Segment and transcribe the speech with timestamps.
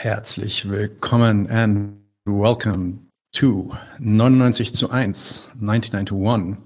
[0.00, 6.56] Herzlich willkommen and welcome to 99 zu 1, 99 to 1.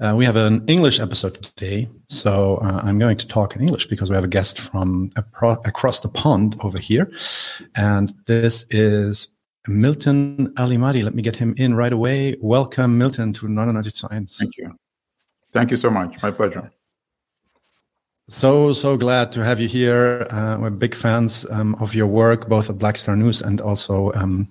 [0.00, 3.86] Uh, we have an English episode today, so uh, I'm going to talk in English
[3.86, 5.12] because we have a guest from
[5.64, 7.12] across the pond over here.
[7.76, 9.28] And this is
[9.68, 11.04] Milton Allimadi.
[11.04, 12.34] Let me get him in right away.
[12.40, 14.26] Welcome, Milton, to 99 to 1.
[14.26, 14.76] Thank you.
[15.52, 16.20] Thank you so much.
[16.20, 16.72] My pleasure.
[18.28, 20.26] So, so glad to have you here.
[20.30, 24.12] Uh, we're big fans um, of your work, both at Black Star News and also
[24.14, 24.48] um,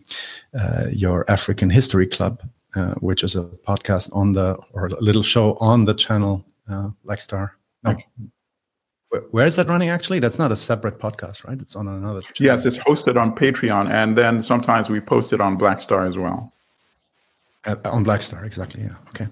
[0.57, 2.41] uh, your African History Club,
[2.75, 6.89] uh, which is a podcast on the, or a little show on the channel uh,
[7.05, 7.57] Black Star.
[7.83, 7.97] No.
[9.09, 10.19] Where, where is that running actually?
[10.19, 11.59] That's not a separate podcast, right?
[11.59, 12.53] It's on another channel.
[12.53, 16.17] Yes, it's hosted on Patreon, and then sometimes we post it on Black Star as
[16.17, 16.53] well.
[17.67, 18.81] Uh, on Blackstar, exactly.
[18.81, 18.95] Yeah.
[19.09, 19.27] Okay.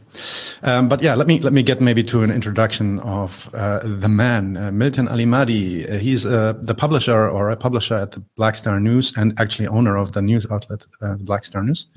[0.61, 4.08] Um, but yeah, let me let me get maybe to an introduction of uh, the
[4.08, 5.89] man, uh, Milton Allimadi.
[5.89, 9.97] Uh, he's uh, the publisher or a publisher at the Blackstar News and actually owner
[9.97, 11.88] of the news outlet, uh, Blackstar News.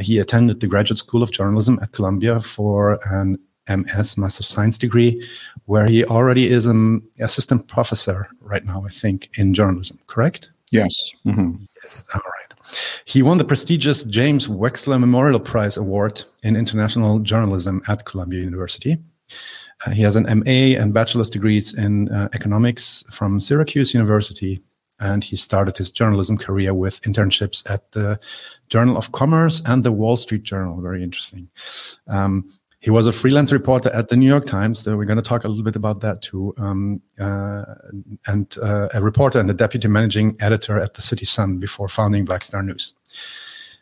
[0.00, 3.36] he attended the Graduate School of Journalism at Columbia for an
[3.68, 5.28] MS, Master of Science degree,
[5.66, 9.98] where he already is an assistant professor right now, I think, in journalism.
[10.06, 10.50] Correct?
[10.70, 11.10] Yes.
[11.26, 11.64] Mm-hmm.
[11.82, 12.02] Yes.
[12.14, 12.51] All right.
[13.04, 18.98] He won the prestigious James Wechsler Memorial Prize Award in International Journalism at Columbia University.
[19.84, 24.62] Uh, he has an MA and bachelor's degrees in uh, economics from Syracuse University,
[25.00, 28.18] and he started his journalism career with internships at the
[28.68, 30.80] Journal of Commerce and the Wall Street Journal.
[30.80, 31.48] Very interesting.
[32.06, 32.48] Um,
[32.82, 34.80] he was a freelance reporter at the New York Times.
[34.80, 36.52] So we're going to talk a little bit about that too.
[36.58, 37.64] Um, uh,
[38.26, 42.24] and uh, a reporter and a deputy managing editor at the City Sun before founding
[42.24, 42.92] Black Star News.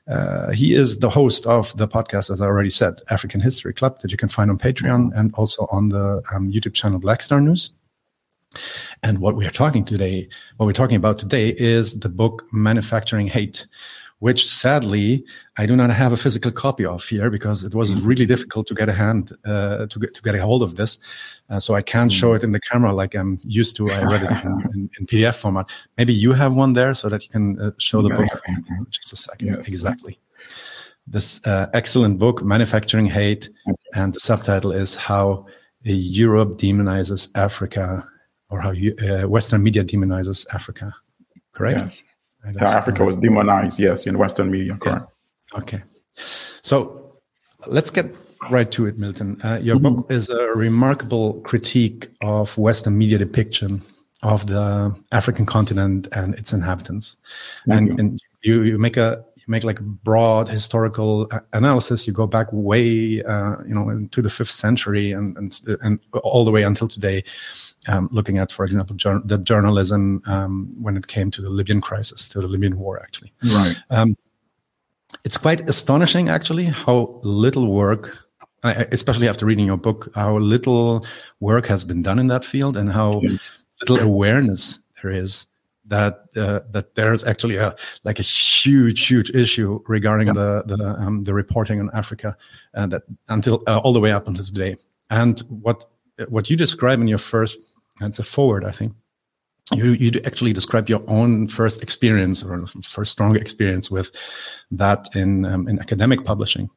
[0.07, 3.99] Uh, he is the host of the podcast, as I already said, African History Club,
[4.03, 7.41] that you can find on Patreon and also on the um, YouTube channel Black Star
[7.41, 7.71] News.
[9.03, 10.29] And what we are talking today,
[10.59, 13.67] what we're talking about today, is the book Manufacturing Hate,
[14.21, 15.25] which sadly
[15.59, 18.07] I do not have a physical copy of here because it was mm.
[18.07, 20.99] really difficult to get a hand uh, to get to get a hold of this.
[21.49, 22.37] Uh, so I can't show mm.
[22.37, 23.91] it in the camera like I'm used to.
[23.91, 25.69] I read it in, in, in PDF format.
[25.99, 28.29] Maybe you have one there so that you can uh, show the book.
[28.91, 29.49] Just a second.
[29.49, 29.69] Yes.
[29.69, 30.21] Exactly.
[31.07, 33.49] This uh, excellent book, Manufacturing Hate,
[33.95, 35.47] and the subtitle is How
[35.83, 38.05] Europe Demonizes Africa,
[38.51, 40.95] or how uh, Western media demonizes Africa.
[41.53, 42.03] Correct.
[42.61, 45.07] Africa was demonized, yes, in Western media, correct.
[45.53, 45.59] Yeah.
[45.59, 45.83] Okay.
[46.63, 47.17] So
[47.67, 48.15] let's get
[48.51, 49.41] right to it, Milton.
[49.43, 49.97] Uh, your mm-hmm.
[49.97, 53.83] book is a remarkable critique of Western media depiction
[54.23, 57.17] of the African continent and its inhabitants.
[57.67, 57.97] and, you.
[57.99, 62.07] and you, you make a you make like a broad historical analysis.
[62.07, 66.45] You go back way, uh, you know, into the fifth century and, and and all
[66.45, 67.25] the way until today,
[67.89, 71.81] um, looking at, for example, jur- the journalism um, when it came to the Libyan
[71.81, 73.33] crisis, to the Libyan war, actually.
[73.43, 73.77] Right.
[73.91, 74.17] Um,
[75.25, 78.17] it's quite astonishing, actually, how little work,
[78.63, 81.05] especially after reading your book, how little
[81.41, 83.49] work has been done in that field and how yes.
[83.81, 85.47] little awareness there is
[85.87, 87.75] that uh, that there's actually a
[88.05, 90.33] like a huge huge issue regarding yeah.
[90.35, 92.37] the the um, the reporting on Africa
[92.75, 94.77] uh, that until uh, all the way up until today.
[95.11, 95.85] And what
[96.29, 97.61] what you describe in your first
[98.09, 98.93] it's a forward, I think.
[99.73, 104.11] You you actually describe your own first experience or first strong experience with
[104.73, 106.69] that in um, in academic publishing,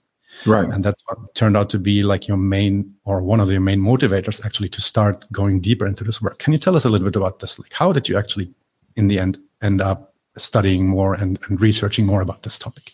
[0.45, 0.69] right?
[0.69, 0.95] And that
[1.33, 4.81] turned out to be like your main or one of your main motivators actually to
[4.81, 6.37] start going deeper into this work.
[6.37, 7.57] Can you tell us a little bit about this?
[7.57, 8.53] Like, how did you actually,
[8.95, 12.91] in the end, end up studying more and, and researching more about this topic?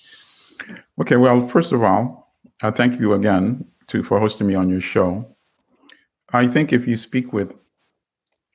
[1.01, 4.81] Okay, well, first of all, uh, thank you again to for hosting me on your
[4.81, 5.35] show.
[6.31, 7.53] I think if you speak with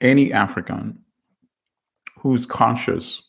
[0.04, 0.98] any African
[2.18, 3.22] who's conscious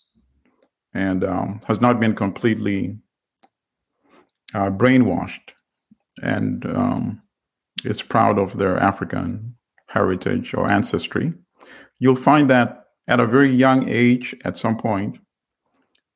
[0.93, 2.97] and um, has not been completely
[4.53, 5.51] uh, brainwashed
[6.21, 7.21] and um,
[7.83, 9.55] is proud of their African
[9.87, 11.33] heritage or ancestry,
[11.99, 15.17] you'll find that at a very young age, at some point,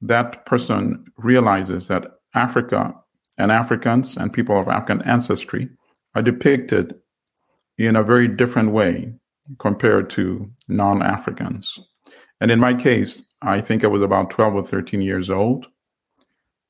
[0.01, 2.93] that person realizes that Africa
[3.37, 5.69] and Africans and people of African ancestry
[6.15, 6.95] are depicted
[7.77, 9.13] in a very different way
[9.57, 11.79] compared to non Africans.
[12.41, 15.65] And in my case, I think I was about 12 or 13 years old.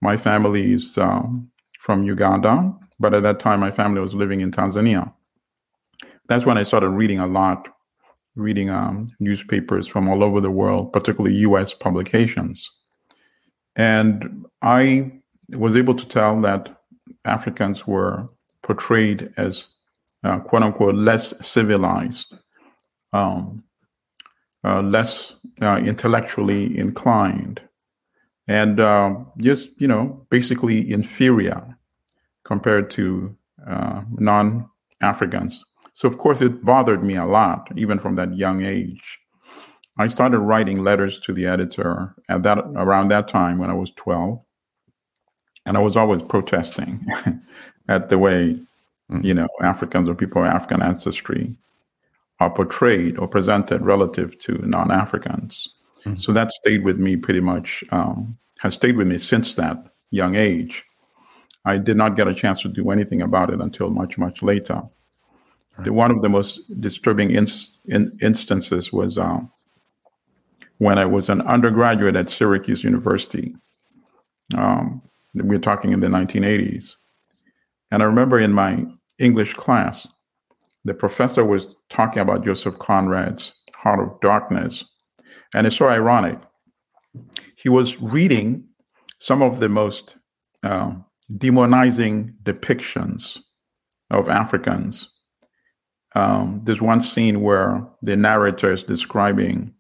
[0.02, 1.50] My family is um,
[1.80, 5.12] from Uganda, but at that time, my family was living in Tanzania.
[6.28, 7.68] That's when I started reading a lot,
[8.36, 12.70] reading um, newspapers from all over the world, particularly US publications.
[13.76, 15.12] And I
[15.50, 16.82] was able to tell that
[17.26, 18.30] Africans were
[18.62, 19.68] portrayed as
[20.24, 22.36] uh, quote unquote less civilized
[23.14, 23.64] um,
[24.64, 27.62] uh, less uh, intellectually inclined,
[28.48, 31.78] and uh, just you know basically inferior
[32.44, 33.36] compared to
[33.68, 35.64] uh, non-Africans.
[35.94, 39.20] So of course it bothered me a lot, even from that young age.
[40.00, 43.92] I started writing letters to the editor at that around that time when I was
[43.92, 44.42] 12.
[45.66, 47.04] And I was always protesting
[47.90, 48.58] at the way,
[49.12, 49.24] mm.
[49.24, 51.54] you know, Africans or people of African ancestry
[52.40, 55.70] are portrayed or presented relative to non-Africans.
[56.06, 56.22] Mm.
[56.22, 59.78] So that stayed with me pretty much, um, has stayed with me since that
[60.12, 60.84] young age.
[61.66, 64.82] I did not get a chance to do anything about it until much, much later.
[65.80, 69.50] The, one of the most disturbing inst- in, instances was um,
[70.78, 73.56] when I was an undergraduate at Syracuse University.
[74.58, 75.02] Um,
[75.34, 76.96] we are talking in the 1980s.
[77.92, 78.86] And I remember in my
[79.20, 80.08] English class,
[80.90, 84.86] the professor was talking about Joseph Conrad's Heart of Darkness.
[85.54, 86.40] And it's so ironic.
[87.56, 88.64] He was reading
[89.20, 90.18] some of the most
[90.64, 90.94] uh,
[91.32, 93.38] demonizing depictions
[94.10, 95.10] of Africans.
[96.16, 99.72] Um, there's one scene where the narrator is describing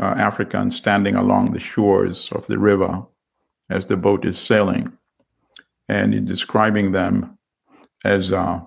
[0.00, 3.06] uh, Africans standing along the shores of the river
[3.68, 4.92] as the boat is sailing,
[5.88, 7.38] and he's describing them
[8.04, 8.60] as uh,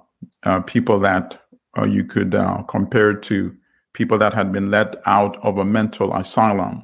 [0.44, 1.43] uh, people that
[1.78, 3.56] uh, you could uh, compare to
[3.94, 6.84] people that had been let out of a mental asylum.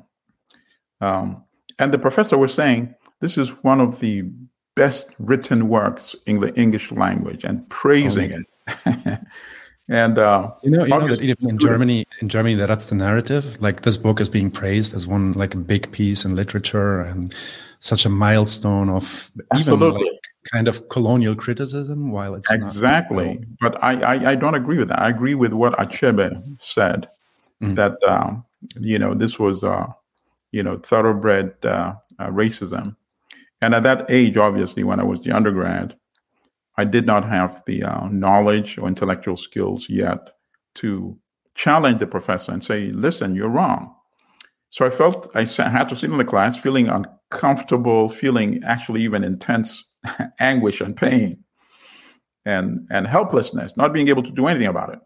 [1.02, 1.44] Um,
[1.78, 4.30] and the professor was saying this is one of the
[4.76, 9.20] best written works in the English language and praising oh, it.
[9.90, 13.60] And uh, you know, you know that in Germany, in Germany, that that's the narrative.
[13.60, 17.34] Like this book is being praised as one like a big piece in literature and
[17.80, 19.88] such a milestone of Absolutely.
[19.88, 20.19] even like
[20.52, 22.12] kind of colonial criticism.
[22.12, 25.00] While it's exactly, but I, I, I don't agree with that.
[25.00, 27.08] I agree with what Achebe said
[27.62, 27.76] mm-hmm.
[27.76, 28.46] that um,
[28.80, 29.88] you know this was uh,
[30.52, 32.96] you know thoroughbred uh, uh, racism,
[33.62, 35.96] and at that age, obviously, when I was the undergrad,
[36.78, 40.30] I did not have the uh, knowledge or intellectual skills yet
[40.76, 41.18] to
[41.56, 43.94] challenge the professor and say, listen, you're wrong.
[44.70, 49.24] So I felt I had to sit in the class feeling uncomfortable, feeling actually even
[49.24, 49.84] intense
[50.40, 51.44] anguish and pain
[52.46, 55.00] and, and helplessness, not being able to do anything about it.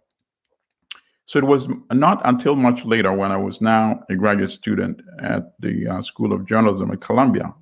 [1.26, 5.54] So it was not until much later when I was now a graduate student at
[5.60, 7.54] the uh, School of Journalism at Columbia,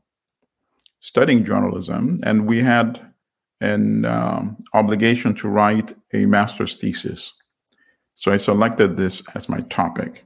[1.00, 3.00] studying journalism, and we had
[3.62, 7.31] an um, obligation to write a master's thesis.
[8.16, 10.25] So I selected this as my topic.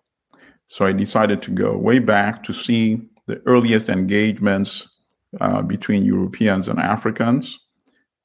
[0.67, 4.87] So I decided to go way back to see the earliest engagements
[5.41, 7.59] uh, between Europeans and Africans.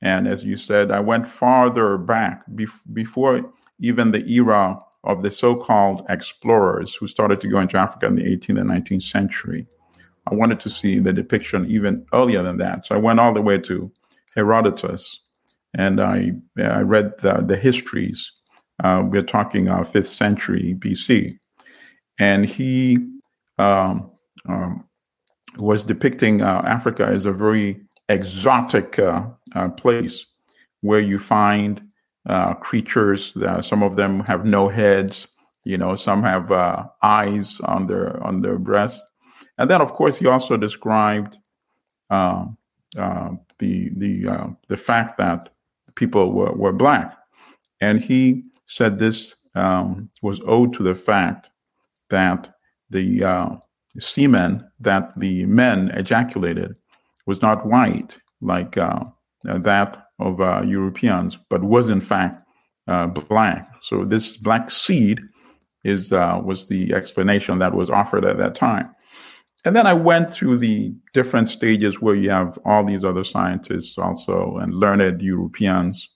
[0.02, 5.30] And as you said, I went farther back bef- before even the era of the
[5.30, 9.66] so called explorers who started to go into Africa in the 18th and 19th century.
[10.30, 12.86] I wanted to see the depiction even earlier than that.
[12.86, 13.90] So I went all the way to
[14.34, 15.20] Herodotus,
[15.74, 18.30] and I, I read the, the histories.
[18.82, 21.38] Uh, we're talking uh, fifth century BC,
[22.18, 22.98] and he
[23.58, 24.10] um,
[24.48, 24.84] um,
[25.56, 30.26] was depicting uh, Africa as a very exotic uh, uh, place
[30.80, 31.82] where you find
[32.26, 33.32] uh, creatures.
[33.34, 35.28] That some of them have no heads.
[35.64, 36.50] You know, some have
[37.02, 39.02] eyes on their on their breast,
[39.58, 41.38] and then of course he also described.
[42.08, 42.56] Um,
[42.98, 45.50] uh, the the uh, the fact that
[45.94, 47.16] people were, were black,
[47.80, 51.50] and he said this um, was owed to the fact
[52.08, 52.52] that
[52.90, 53.48] the uh,
[53.98, 56.74] semen that the men ejaculated
[57.26, 59.04] was not white like uh,
[59.44, 62.42] that of uh, Europeans, but was in fact
[62.88, 63.68] uh, black.
[63.82, 65.20] So this black seed
[65.84, 68.90] is was the explanation that was offered at that time.
[69.64, 73.98] And then I went through the different stages where you have all these other scientists
[73.98, 76.08] also and learned Europeans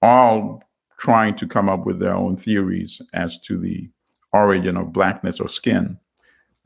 [0.00, 0.62] all
[0.98, 3.88] trying to come up with their own theories as to the
[4.32, 5.98] origin of blackness or skin,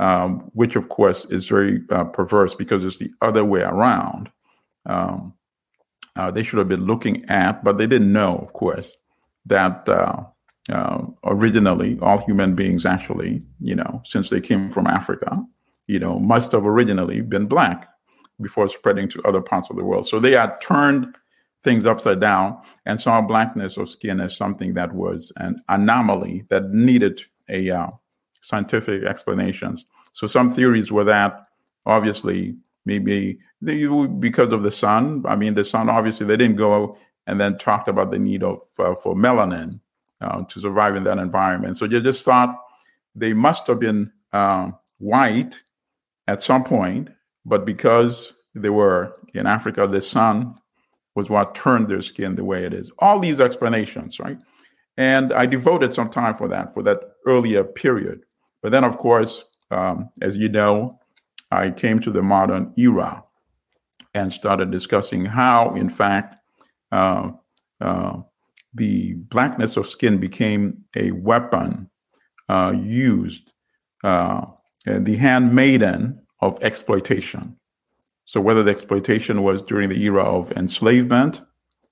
[0.00, 4.30] um, which of course is very uh, perverse because it's the other way around.
[4.86, 5.34] Um,
[6.16, 8.92] uh, they should have been looking at, but they didn't know, of course,
[9.46, 10.24] that uh,
[10.72, 15.36] uh originally all human beings actually, you know, since they came from Africa,
[15.86, 17.88] you know, must have originally been black
[18.40, 20.06] before spreading to other parts of the world.
[20.06, 21.14] So they had turned
[21.62, 26.70] things upside down and saw blackness of skin as something that was an anomaly that
[26.70, 27.88] needed a uh,
[28.44, 29.84] scientific explanations.
[30.12, 31.46] So some theories were that
[31.86, 33.86] obviously maybe they,
[34.18, 35.24] because of the sun.
[35.26, 38.60] I mean, the sun obviously they didn't go and then talked about the need of
[38.78, 39.80] uh, for melanin
[40.20, 41.76] uh, to survive in that environment.
[41.76, 42.54] So you just thought
[43.14, 45.60] they must have been um, white
[46.26, 47.08] at some point,
[47.44, 50.54] but because they were in Africa, the sun
[51.14, 52.90] was what turned their skin the way it is.
[52.98, 54.38] All these explanations, right?
[54.96, 58.24] And I devoted some time for that, for that earlier period.
[58.64, 60.98] But then, of course, um, as you know,
[61.50, 63.22] I came to the modern era
[64.14, 66.36] and started discussing how, in fact,
[66.90, 67.32] uh,
[67.82, 68.22] uh,
[68.72, 71.90] the blackness of skin became a weapon
[72.48, 73.52] uh, used,
[74.02, 74.46] uh,
[74.86, 77.58] the handmaiden of exploitation.
[78.24, 81.42] So, whether the exploitation was during the era of enslavement,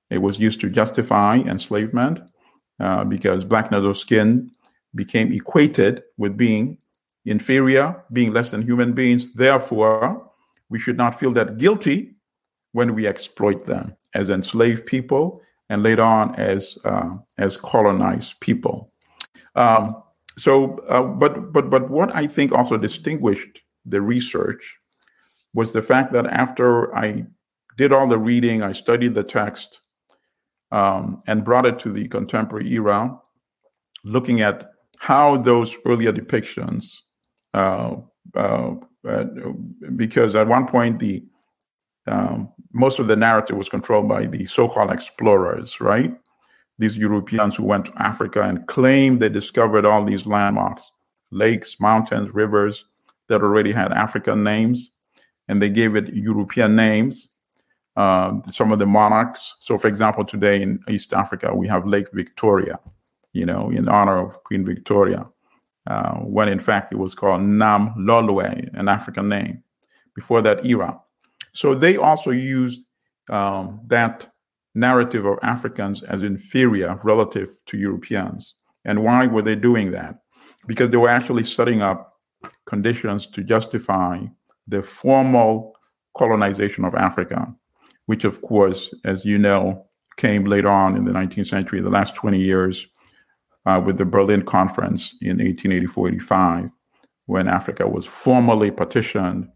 [0.09, 2.21] it was used to justify enslavement
[2.81, 4.51] uh, because blackness of skin
[4.95, 6.79] became equated with being
[7.25, 9.33] inferior, being less than human beings.
[9.35, 10.31] Therefore,
[10.69, 12.15] we should not feel that guilty
[12.73, 18.93] when we exploit them as enslaved people and later on as uh, as colonized people.
[19.55, 20.03] Um,
[20.39, 24.77] so, uh, but but but what I think also distinguished the research
[25.55, 27.25] was the fact that after I
[27.77, 29.81] did all the reading, I studied the text,
[30.71, 33.19] um, and brought it to the contemporary era,
[34.05, 34.72] looking at
[35.03, 36.99] how those earlier depictions,
[37.55, 37.97] uh,
[38.37, 38.71] uh,
[39.09, 39.25] uh,
[39.97, 41.25] because at one point the
[42.07, 46.15] um, most of the narrative was controlled by the so-called explorers, right?
[46.79, 50.93] These Europeans who went to Africa and claimed they discovered all these landmarks,
[51.33, 52.85] lakes, mountains, rivers
[53.27, 54.93] that already had African names,
[55.49, 57.29] and they gave it European names.
[57.97, 59.57] Uh, some of the monarchs.
[59.59, 62.79] So, for example, today in East Africa, we have Lake Victoria,
[63.33, 65.27] you know, in honor of Queen Victoria,
[65.87, 69.63] uh, when in fact it was called Nam Lolwe, an African name,
[70.15, 71.01] before that era.
[71.53, 72.87] So they also used
[73.31, 74.33] um, that
[74.75, 78.55] narrative of Africans as inferior relative to Europeans.
[78.85, 80.17] And why were they doing that?
[80.67, 82.15] Because they were actually setting up
[82.67, 84.21] conditions to justify
[84.67, 85.75] the formal
[86.17, 87.53] colonization of Africa,
[88.07, 89.87] which, of course, as you know,
[90.17, 92.87] came later on in the 19th century, the last 20 years,
[93.67, 96.71] uh, with the Berlin Conference in 1884 85,
[97.27, 99.49] when Africa was formally partitioned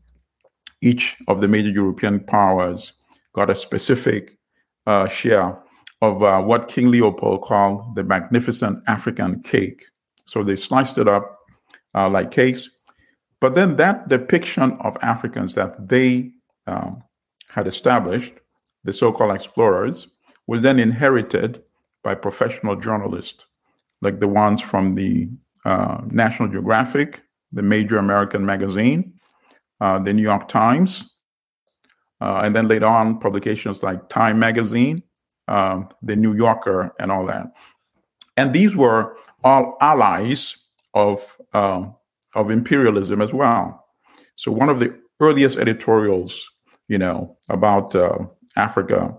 [0.82, 2.92] each of the major European powers
[3.34, 4.38] got a specific
[4.86, 5.58] uh, share
[6.02, 9.84] of uh, what King Leopold called the magnificent African cake.
[10.26, 11.38] So they sliced it up
[11.94, 12.68] uh, like cakes.
[13.40, 16.32] But then that depiction of Africans that they
[16.66, 17.02] um,
[17.48, 18.34] had established,
[18.84, 20.08] the so called explorers,
[20.46, 21.62] was then inherited
[22.02, 23.46] by professional journalists,
[24.02, 25.28] like the ones from the
[25.64, 27.22] uh, National Geographic,
[27.52, 29.12] the major American magazine,
[29.80, 31.12] uh, the New York Times,
[32.20, 35.02] uh, and then later on publications like Time Magazine,
[35.48, 37.46] um, the New Yorker, and all that.
[38.36, 40.56] And these were all allies
[40.94, 41.94] of um,
[42.34, 43.86] of imperialism as well.
[44.36, 46.48] So one of the earliest editorials,
[46.88, 48.18] you know, about uh,
[48.56, 49.14] Africa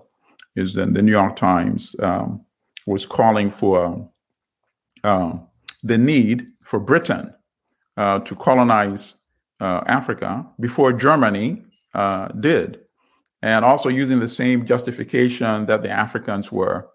[0.56, 2.46] is in the New York Times um,
[2.86, 4.10] was calling for
[5.04, 5.48] um,
[5.84, 7.34] the need for Britain
[7.98, 9.16] uh, to colonize
[9.60, 11.64] uh, Africa before Germany
[11.94, 12.80] uh, did,
[13.42, 16.90] and also using the same justification that the Africans were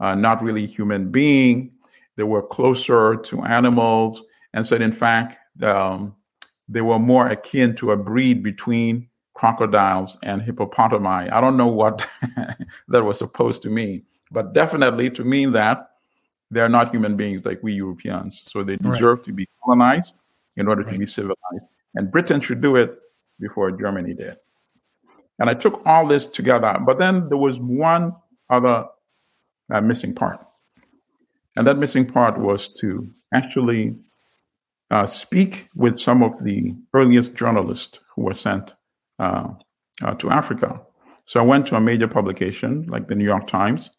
[0.00, 1.72] uh, not really human being,
[2.16, 4.22] they were closer to animals,
[4.52, 6.14] and said in fact um,
[6.68, 11.32] they were more akin to a breed between crocodiles and hippopotami.
[11.32, 12.06] I don't know what
[12.88, 15.90] that was supposed to mean, but definitely to mean that
[16.50, 18.42] they're not human beings like we Europeans.
[18.48, 19.24] So they deserve right.
[19.26, 20.16] to be colonized
[20.56, 20.92] in order right.
[20.92, 21.66] to be civilized.
[21.94, 22.98] And Britain should do it
[23.40, 24.36] before Germany did.
[25.38, 28.12] And I took all this together, but then there was one
[28.50, 28.86] other
[29.72, 30.38] uh, missing part.
[31.56, 33.96] And that missing part was to actually
[34.90, 38.74] uh, speak with some of the earliest journalists who were sent
[39.18, 39.48] uh,
[40.02, 40.80] uh to Africa.
[41.26, 43.90] So I went to a major publication like the New York Times,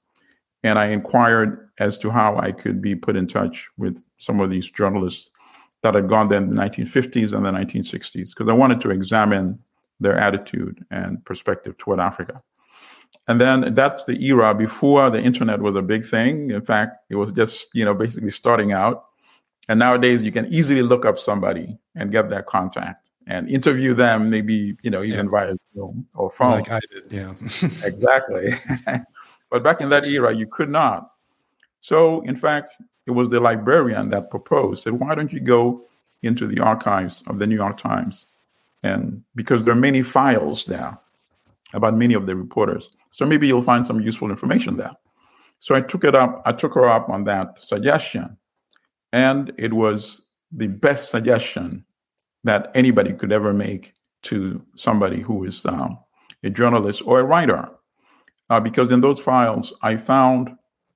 [0.63, 4.49] and I inquired as to how I could be put in touch with some of
[4.49, 5.29] these journalists
[5.83, 9.59] that had gone there in the 1950s and the 1960s because I wanted to examine
[9.99, 12.41] their attitude and perspective toward Africa.
[13.27, 16.51] And then that's the era before the internet was a big thing.
[16.51, 19.05] In fact, it was just, you know, basically starting out.
[19.67, 24.29] And nowadays you can easily look up somebody and get their contact and interview them,
[24.29, 25.31] maybe, you know, even yeah.
[25.31, 26.51] via Zoom or phone.
[26.51, 27.33] Like I did, yeah.
[27.83, 28.53] exactly.
[29.49, 31.11] but back in that era, you could not.
[31.85, 32.73] So, in fact,
[33.05, 35.85] it was the librarian that proposed, said, why don't you go
[36.23, 38.25] into the archives of the New York Times?
[38.81, 40.97] And because there are many files there
[41.75, 42.89] about many of the reporters.
[43.11, 44.93] So maybe you'll find some useful information there.
[45.59, 48.35] So I took it up, I took her up on that suggestion.
[49.13, 51.85] And it was the best suggestion
[52.45, 55.99] that anybody could ever make to somebody who is um,
[56.43, 57.69] a journalist or a writer.
[58.49, 60.49] Uh, because in those files, I found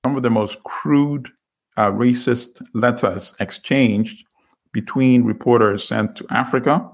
[0.09, 1.29] some of the most crude
[1.77, 4.25] uh, racist letters exchanged
[4.73, 6.89] between reporters sent to Africa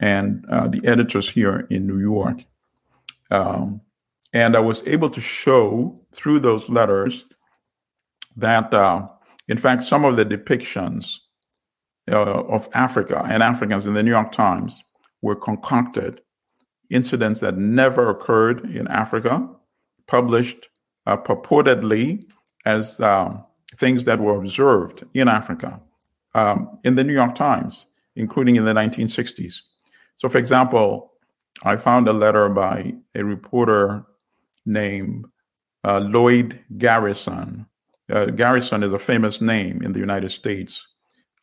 [0.00, 2.38] and uh, the editors here in New York.
[3.30, 3.80] Um,
[4.32, 7.24] and I was able to show through those letters
[8.36, 9.06] that, uh,
[9.46, 11.18] in fact, some of the depictions
[12.10, 14.82] uh, of Africa and Africans in the New York Times
[15.22, 16.20] were concocted
[16.90, 19.48] incidents that never occurred in Africa,
[20.08, 20.66] published
[21.06, 22.24] uh, purportedly
[22.64, 23.44] as um,
[23.76, 25.80] things that were observed in Africa
[26.34, 27.86] um, in the New York Times,
[28.16, 29.60] including in the 1960s.
[30.16, 31.12] So, for example,
[31.62, 34.04] I found a letter by a reporter
[34.66, 35.26] named
[35.84, 37.66] uh, Lloyd Garrison.
[38.10, 40.86] Uh, Garrison is a famous name in the United States.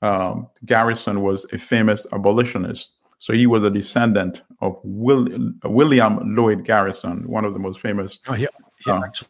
[0.02, 2.92] Um, Garrison was a famous abolitionist.
[3.20, 5.28] So he was a descendant of Will,
[5.64, 8.20] William Lloyd Garrison, one of the most famous.
[8.28, 8.48] Oh, yeah.
[8.86, 9.30] yeah uh, actually,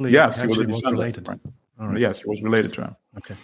[0.00, 1.28] yes, actually he was, was related.
[1.28, 1.40] Right?
[1.78, 1.98] Right.
[1.98, 2.96] Yes, he was related to him.
[3.18, 3.36] Okay.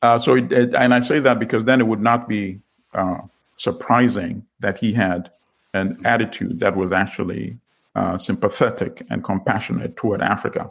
[0.00, 2.60] Uh, so, it, it, and I say that because then it would not be
[2.94, 3.18] uh,
[3.56, 5.30] surprising that he had
[5.74, 7.58] an attitude that was actually
[7.94, 10.70] uh, sympathetic and compassionate toward Africa.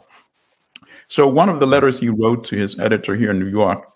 [1.08, 3.88] So, one of the letters he wrote to his editor here in New York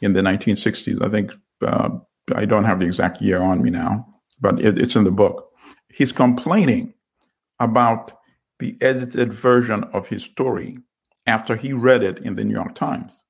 [0.00, 1.90] in the 1960s, I think uh,
[2.34, 4.06] I don't have the exact year on me now,
[4.40, 5.50] but it, it's in the book.
[5.88, 6.94] He's complaining
[7.60, 8.18] about
[8.64, 10.78] the edited version of his story
[11.26, 13.22] after he read it in the New York Times.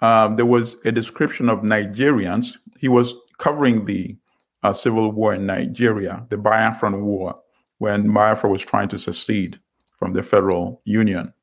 [0.00, 2.56] Um, there was a description of Nigerians.
[2.78, 4.16] He was covering the
[4.62, 7.38] uh, civil war in Nigeria, the Biafran War,
[7.76, 9.60] when Biafra was trying to secede
[9.98, 11.34] from the federal union.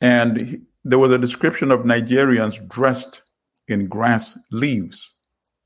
[0.00, 3.22] And he, there was a description of Nigerians dressed
[3.68, 5.14] in grass leaves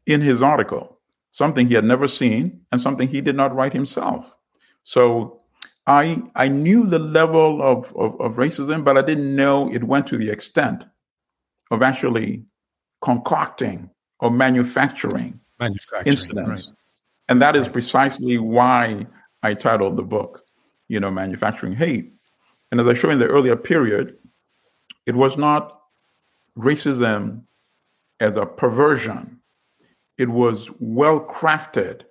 [0.04, 4.34] in his article, something he had never seen and something he did not write himself.
[4.82, 5.40] So
[5.86, 10.06] I I knew the level of, of, of racism, but I didn't know it went
[10.08, 10.84] to the extent
[11.70, 12.44] of actually
[13.02, 16.68] concocting or manufacturing, manufacturing incidents.
[16.68, 16.76] Right.
[17.28, 19.06] And that is precisely why
[19.42, 20.44] I titled the book,
[20.88, 22.14] you know, Manufacturing Hate.
[22.70, 24.16] And as I show in the earlier period,
[25.06, 25.80] it was not
[26.58, 27.42] racism
[28.20, 29.40] as a perversion.
[30.16, 32.02] It was well crafted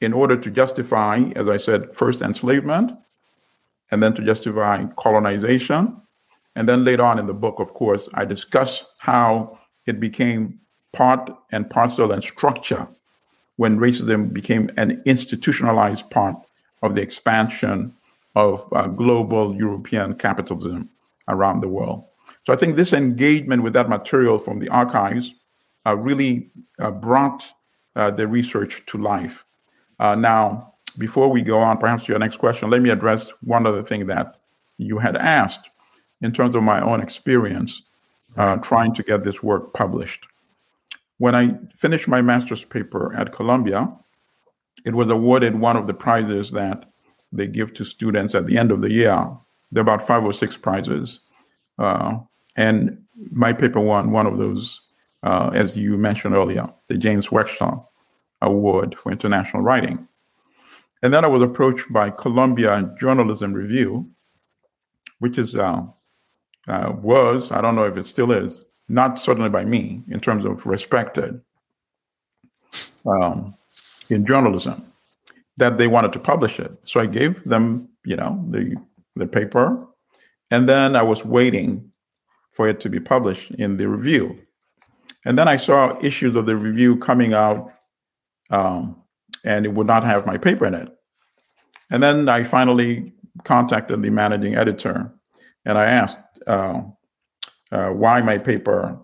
[0.00, 2.92] in order to justify, as I said, first enslavement,
[3.92, 5.96] and then to justify colonization.
[6.56, 10.58] And then later on in the book, of course, I discuss how it became
[10.92, 12.88] part and parcel and structure
[13.56, 16.36] when racism became an institutionalized part
[16.82, 17.94] of the expansion
[18.34, 20.88] of uh, global European capitalism
[21.28, 22.04] around the world.
[22.44, 25.34] So I think this engagement with that material from the archives
[25.86, 26.50] uh, really
[26.80, 27.44] uh, brought
[27.94, 29.44] uh, the research to life.
[30.00, 33.66] Uh, now, before we go on, perhaps to your next question, let me address one
[33.66, 34.40] other thing that
[34.78, 35.70] you had asked
[36.20, 37.82] in terms of my own experience
[38.36, 40.26] uh, trying to get this work published.
[41.18, 43.92] When I finished my master's paper at Columbia,
[44.84, 46.90] it was awarded one of the prizes that
[47.30, 49.28] they give to students at the end of the year.
[49.70, 51.20] There are about five or six prizes.
[51.78, 52.18] Uh,
[52.56, 54.80] and my paper won one of those,
[55.22, 57.84] uh, as you mentioned earlier, the James Wechsler
[58.40, 60.06] Award for International Writing.
[61.02, 64.08] And then I was approached by Columbia Journalism Review,
[65.18, 65.82] which is uh,
[66.68, 70.44] uh, was I don't know if it still is not certainly by me in terms
[70.44, 71.40] of respected
[73.06, 73.54] um,
[74.10, 74.92] in journalism
[75.56, 76.72] that they wanted to publish it.
[76.84, 78.76] So I gave them, you know, the
[79.16, 79.86] the paper,
[80.50, 81.90] and then I was waiting
[82.52, 84.38] for it to be published in the review.
[85.24, 87.72] And then I saw issues of the review coming out
[88.50, 89.01] um,
[89.44, 90.88] and it would not have my paper in it.
[91.90, 93.12] And then I finally
[93.44, 95.12] contacted the managing editor
[95.64, 96.82] and I asked uh,
[97.70, 98.98] uh, why my paper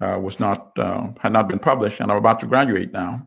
[0.00, 3.26] uh, was not uh, had not been published, and I'm about to graduate now.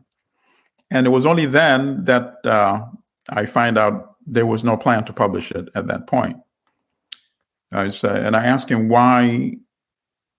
[0.90, 2.84] And it was only then that uh,
[3.28, 6.36] I find out there was no plan to publish it at that point.
[7.72, 9.56] I said, and I asked him why.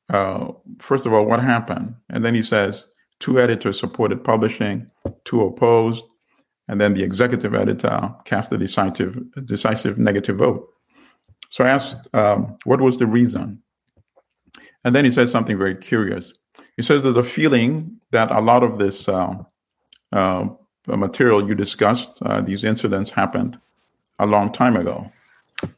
[0.10, 1.96] Uh, first of all, what happened?
[2.10, 2.86] And then he says,
[3.20, 4.90] Two editors supported publishing,
[5.26, 6.06] two opposed,
[6.68, 10.68] and then the executive editor cast a decisive, decisive negative vote.
[11.50, 13.62] So I asked, um, what was the reason?
[14.84, 16.34] And then he says something very curious.
[16.76, 19.36] He says there's a feeling that a lot of this uh,
[20.12, 20.48] uh,
[20.88, 23.58] material you discussed, uh, these incidents happened
[24.20, 25.12] a long time ago.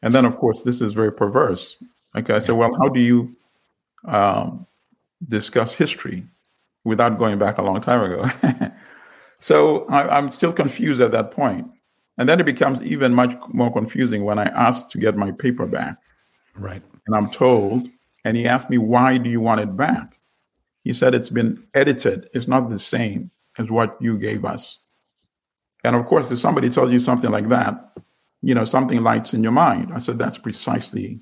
[0.02, 1.78] And then, of course, this is very perverse.
[2.13, 3.34] Like I said, well, how do you
[4.06, 4.65] um,
[5.28, 6.25] discuss history?
[6.89, 8.71] Without going back a long time ago.
[9.39, 11.67] so I, I'm still confused at that point.
[12.17, 15.65] And then it becomes even much more confusing when I ask to get my paper
[15.65, 15.95] back.
[16.56, 16.84] Right.
[17.08, 17.88] And I'm told,
[18.25, 20.19] and he asked me, why do you want it back?
[20.84, 22.30] He said, it's been edited.
[22.34, 24.80] It's not the same as what you gave us.
[25.86, 27.97] And of course, if somebody tells you something like that,
[28.41, 29.91] you know, something lights in your mind.
[29.93, 31.21] I said, that's precisely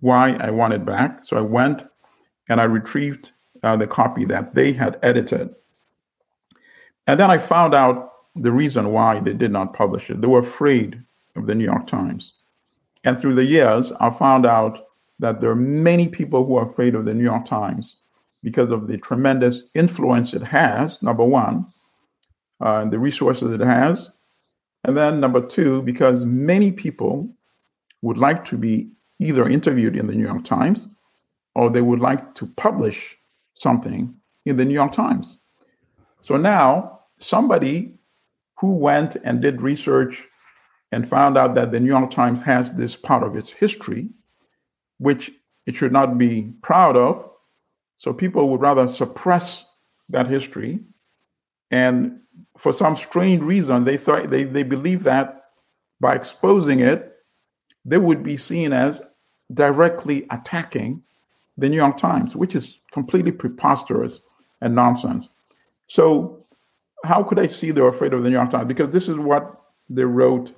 [0.00, 1.24] why I want it back.
[1.24, 1.82] So I went
[2.48, 3.32] and I retrieved
[3.66, 5.52] uh, the copy that they had edited.
[7.08, 10.20] And then I found out the reason why they did not publish it.
[10.20, 11.02] They were afraid
[11.34, 12.34] of the New York Times.
[13.02, 14.86] And through the years, I found out
[15.18, 17.96] that there are many people who are afraid of the New York Times
[18.42, 21.66] because of the tremendous influence it has, number one,
[22.60, 24.10] uh, and the resources it has.
[24.84, 27.28] And then number two, because many people
[28.02, 30.88] would like to be either interviewed in the New York Times
[31.56, 33.16] or they would like to publish
[33.56, 34.14] something
[34.44, 35.38] in the New York Times.
[36.22, 37.94] So now somebody
[38.58, 40.26] who went and did research
[40.92, 44.08] and found out that the New York Times has this part of its history,
[44.98, 45.32] which
[45.66, 47.28] it should not be proud of.
[47.96, 49.66] So people would rather suppress
[50.10, 50.80] that history.
[51.70, 52.20] And
[52.56, 55.42] for some strange reason, they thought they, they believe that
[56.00, 57.12] by exposing it,
[57.84, 59.02] they would be seen as
[59.52, 61.02] directly attacking
[61.56, 64.20] the New York Times, which is completely preposterous
[64.60, 65.30] and nonsense.
[65.86, 66.44] So,
[67.04, 68.68] how could I see they're afraid of the New York Times?
[68.68, 70.52] Because this is what they wrote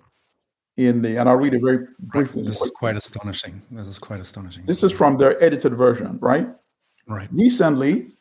[0.76, 2.44] in the, and I'll read it very briefly.
[2.44, 3.60] This is quite astonishing.
[3.70, 4.64] This is quite astonishing.
[4.64, 6.48] This is from their edited version, right?
[7.06, 7.28] Right.
[7.32, 8.12] Recently,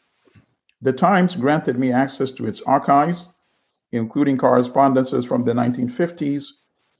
[0.82, 3.30] the Times granted me access to its archives,
[3.92, 6.46] including correspondences from the 1950s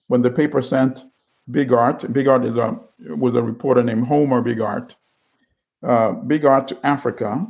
[0.08, 1.04] when the paper sent
[1.50, 2.12] Bigart.
[2.12, 2.78] Bigart is a
[3.16, 4.96] was a reporter named Homer Bigart.
[5.84, 7.46] Uh, Bigart to Africa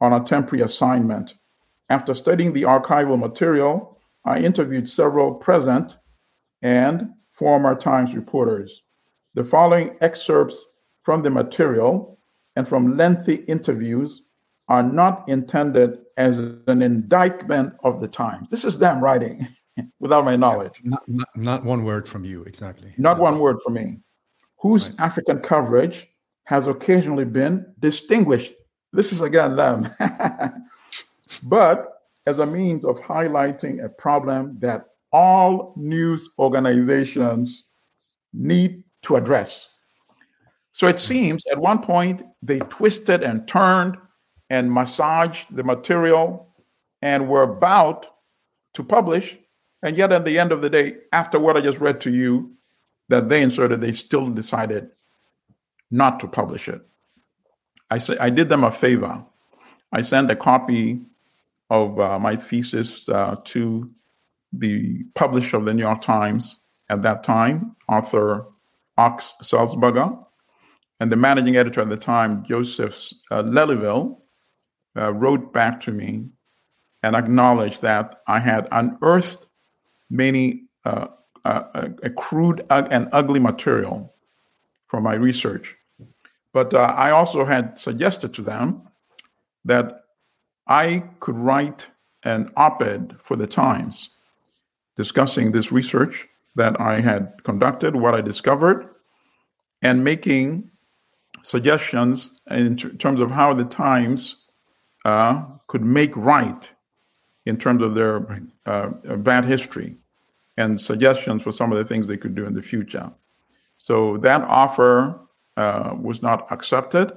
[0.00, 1.34] on a temporary assignment.
[1.88, 5.96] After studying the archival material, I interviewed several present
[6.60, 8.82] and former Times reporters.
[9.34, 10.56] The following excerpts
[11.02, 12.18] from the material
[12.56, 14.22] and from lengthy interviews
[14.68, 18.48] are not intended as an indictment of the Times.
[18.50, 19.46] This is them writing.
[20.00, 20.80] without my knowledge.
[20.84, 22.92] Not, not, not, one word from you, exactly.
[22.98, 23.98] Not one word from me.
[24.58, 25.00] Whose right.
[25.00, 26.08] African coverage
[26.44, 28.52] has occasionally been distinguished.
[28.92, 29.88] This is again them.
[31.42, 37.68] but as a means of highlighting a problem that all news organizations
[38.32, 39.68] need to address.
[40.72, 43.96] So it seems at one point they twisted and turned
[44.48, 46.54] and massaged the material
[47.02, 48.06] and were about
[48.74, 49.36] to publish
[49.82, 52.52] and yet, at the end of the day, after what I just read to you,
[53.08, 54.90] that they inserted, they still decided
[55.92, 56.80] not to publish it.
[57.90, 59.22] I say I did them a favor.
[59.92, 61.00] I sent a copy
[61.70, 63.90] of uh, my thesis uh, to
[64.52, 68.46] the publisher of the New York Times at that time, Arthur
[68.98, 70.18] Ochs Sulzberger,
[71.00, 73.42] and the managing editor at the time, Joseph uh,
[74.94, 76.28] uh, wrote back to me
[77.02, 79.46] and acknowledged that I had unearthed
[80.10, 81.06] many uh,
[81.44, 84.14] uh, a crude and ugly material
[84.86, 85.74] from my research.
[86.52, 88.88] But uh, I also had suggested to them
[89.64, 90.04] that
[90.66, 91.86] I could write
[92.24, 94.10] an op ed for the Times
[94.96, 98.88] discussing this research that I had conducted, what I discovered,
[99.80, 100.70] and making
[101.42, 104.36] suggestions in t- terms of how the Times
[105.04, 106.70] uh, could make right
[107.46, 109.96] in terms of their uh, bad history
[110.56, 113.10] and suggestions for some of the things they could do in the future.
[113.78, 115.18] So that offer
[115.56, 117.12] uh, was not accepted.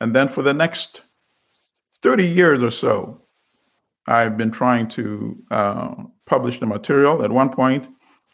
[0.00, 1.02] And then for the next
[2.02, 3.20] 30 years or so,
[4.06, 5.94] I've been trying to uh,
[6.26, 7.22] publish the material.
[7.22, 7.86] At one point,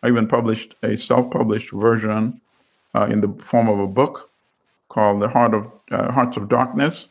[0.03, 2.41] I even published a self published version
[2.95, 4.31] uh, in the form of a book
[4.89, 7.09] called The Heart of, uh, Hearts of Darkness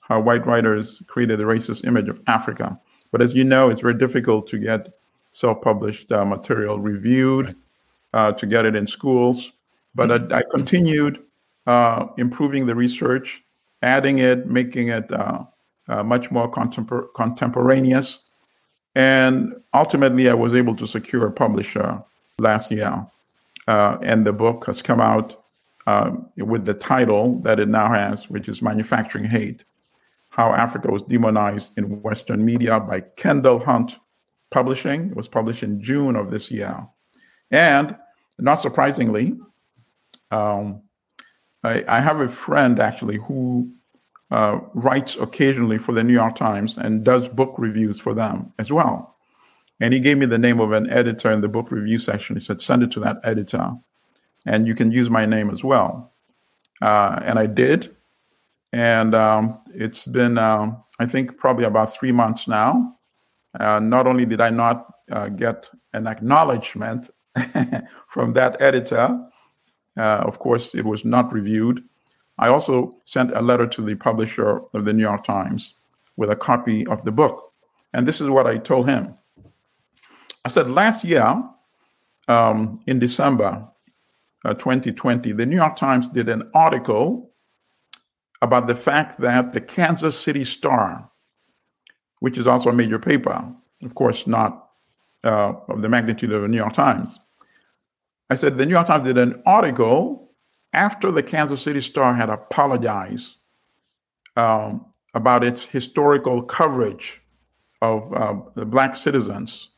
[0.00, 2.78] How White Writers Created the Racist Image of Africa.
[3.10, 4.88] But as you know, it's very difficult to get
[5.32, 7.56] self-published uh, material reviewed right.
[8.28, 9.52] uh, to get it in schools.
[9.94, 11.22] But I, I continued
[11.68, 13.42] uh, improving the research,
[13.82, 15.44] adding it, making it uh,
[15.88, 18.20] uh, much more contempor- contemporaneous,
[18.94, 22.02] and ultimately I was able to secure a publisher
[22.38, 23.06] last year,
[23.66, 25.44] uh, and the book has come out
[26.36, 29.64] with the title that it now has, which is "Manufacturing Hate."
[30.30, 33.98] How Africa was demonized in Western media by Kendall Hunt
[34.50, 35.10] Publishing.
[35.10, 36.86] It was published in June of this year.
[37.50, 37.96] And
[38.38, 39.36] not surprisingly,
[40.30, 40.82] um,
[41.64, 43.72] I, I, have a friend actually who
[44.30, 48.70] uh, writes occasionally for the New York Times and does book reviews for them as
[48.70, 49.16] well.
[49.80, 52.36] And he gave me the name of an editor in the book review section.
[52.36, 53.72] He said, send it to that editor,
[54.44, 56.12] and you can use my name as well.
[56.82, 57.94] Uh, and I did.
[58.72, 62.96] And um, it's been, um, I think, probably about three months now.
[63.58, 67.10] Uh, not only did I not uh, get an acknowledgement
[68.08, 69.18] from that editor,
[69.98, 71.82] uh, of course, it was not reviewed.
[72.38, 75.74] I also sent a letter to the publisher of the New York Times
[76.16, 77.52] with a copy of the book.
[77.92, 79.14] And this is what I told him.
[80.44, 81.42] I said, last year,
[82.28, 83.66] um, in December
[84.44, 87.30] uh, 2020, the New York Times did an article
[88.40, 91.10] about the fact that the Kansas City Star,
[92.20, 94.68] which is also a major paper, of course, not
[95.24, 97.18] uh, of the magnitude of the New York Times.
[98.30, 100.32] I said the New York Times did an article
[100.72, 103.36] after the Kansas City Star had apologized
[104.36, 107.22] um, about its historical coverage
[107.80, 109.70] of uh, the Black citizens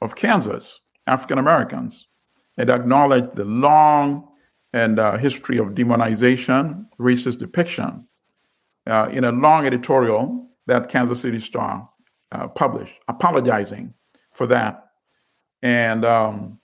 [0.00, 2.06] of Kansas, African Americans.
[2.56, 4.28] It acknowledged the long
[4.72, 8.06] and uh, history of demonization, racist depiction,
[8.86, 11.88] uh, in a long editorial that Kansas City Star
[12.32, 13.92] uh, published, apologizing
[14.32, 14.86] for that,
[15.62, 16.59] and um,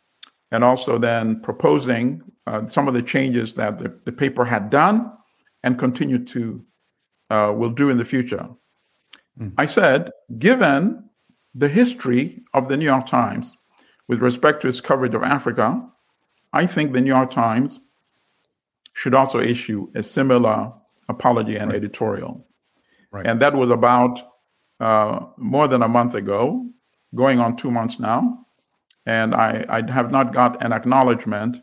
[0.51, 5.11] and also then proposing uh, some of the changes that the, the, paper had done
[5.65, 6.65] and continue to
[7.31, 8.49] uh, will do in the future.
[9.41, 9.53] Mm.
[9.59, 11.05] I said, given
[11.55, 13.53] the history of the New York Times
[14.07, 15.83] with respect to its coverage of Africa,
[16.53, 17.81] I think the New York Times
[18.93, 20.73] should also issue a similar
[21.09, 21.77] apology and right.
[21.77, 22.47] editorial.
[23.11, 23.27] Right.
[23.27, 24.21] And that was about
[24.81, 26.67] uh, more than a month ago,
[27.15, 28.46] going on two months now.
[29.07, 31.59] And I, I have not got an acknowledgement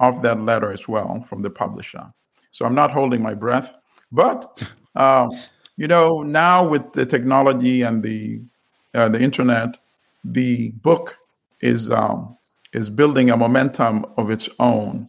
[0.00, 2.12] of that letter as well from the publisher.
[2.52, 3.76] So I'm not holding my breath.
[4.12, 4.62] But,
[4.96, 5.28] uh,
[5.76, 8.40] you know, now with the technology and the,
[8.94, 9.76] uh, the internet,
[10.24, 11.18] the book
[11.60, 12.36] is, um,
[12.72, 15.08] is building a momentum of its own.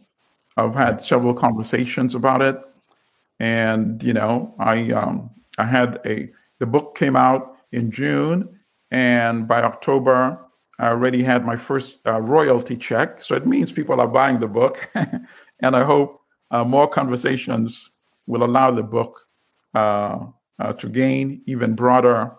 [0.56, 2.60] I've had several conversations about it.
[3.38, 8.58] And, you know, I, um, I had a, the book came out in June,
[8.90, 10.38] and by October,
[10.78, 13.22] I already had my first uh, royalty check.
[13.22, 14.88] So it means people are buying the book.
[14.94, 17.90] and I hope uh, more conversations
[18.26, 19.20] will allow the book
[19.74, 20.26] uh,
[20.60, 22.32] uh to gain even broader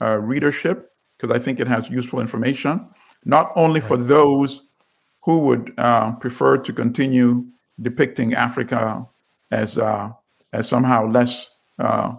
[0.00, 2.88] uh, readership because I think it has useful information,
[3.24, 4.62] not only for those
[5.24, 7.46] who would uh, prefer to continue
[7.80, 9.06] depicting Africa
[9.52, 9.78] as,
[10.52, 11.50] as somehow less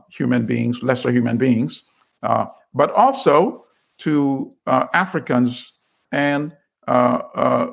[0.09, 1.83] human beings, lesser human beings,
[2.21, 3.62] but also
[3.99, 5.73] to uh, Africans
[6.11, 6.55] and
[6.87, 7.67] uh, uh,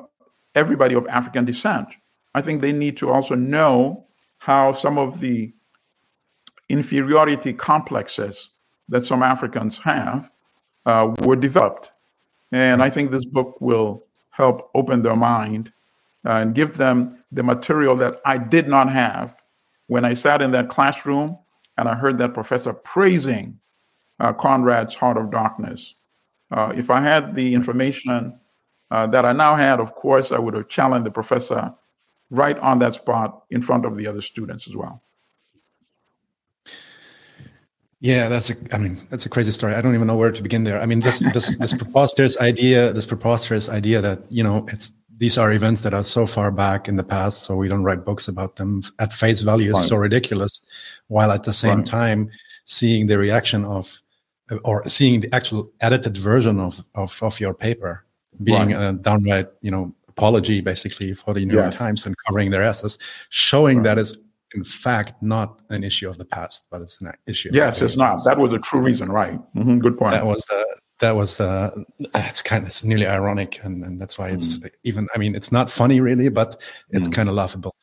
[0.55, 1.89] everybody of African descent.
[2.33, 4.05] I think they need to also know
[4.39, 5.53] how some of the
[6.69, 8.49] inferiority complexes
[8.89, 10.31] that some Africans have
[10.85, 11.91] uh, were developed.
[12.51, 15.71] And I think this book will help open their mind
[16.23, 19.35] and give them the material that I did not have
[19.87, 21.37] when I sat in that classroom
[21.77, 23.59] and I heard that professor praising
[24.19, 25.95] uh, Conrad's Heart of Darkness.
[26.51, 28.39] Uh, if I had the information
[28.89, 31.73] uh, that I now had, of course, I would have challenged the professor
[32.29, 35.01] right on that spot in front of the other students as well.
[38.01, 38.55] Yeah, that's a.
[38.73, 39.75] I mean, that's a crazy story.
[39.75, 40.81] I don't even know where to begin there.
[40.81, 45.37] I mean, this this this preposterous idea, this preposterous idea that you know, it's these
[45.37, 48.27] are events that are so far back in the past, so we don't write books
[48.27, 50.59] about them at face value is so ridiculous.
[51.09, 51.85] While at the same right.
[51.85, 52.31] time,
[52.65, 54.01] seeing the reaction of
[54.63, 58.05] or seeing the actual edited version of of, of your paper
[58.43, 58.89] being right.
[58.89, 61.63] a downright you know apology basically for the new yes.
[61.63, 62.97] york times and covering their asses
[63.29, 63.83] showing right.
[63.83, 64.17] that is
[64.53, 68.19] in fact not an issue of the past but it's an issue yes it's not
[68.25, 69.79] that was a true reason right mm-hmm.
[69.79, 71.71] good point that was the that was uh
[72.15, 74.69] it's kind of it's nearly ironic and, and that's why it's mm.
[74.83, 77.13] even i mean it's not funny really but it's mm.
[77.13, 77.73] kind of laughable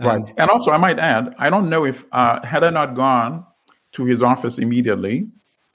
[0.00, 2.94] right and, and also i might add i don't know if uh had i not
[2.94, 3.44] gone
[3.92, 5.26] to his office immediately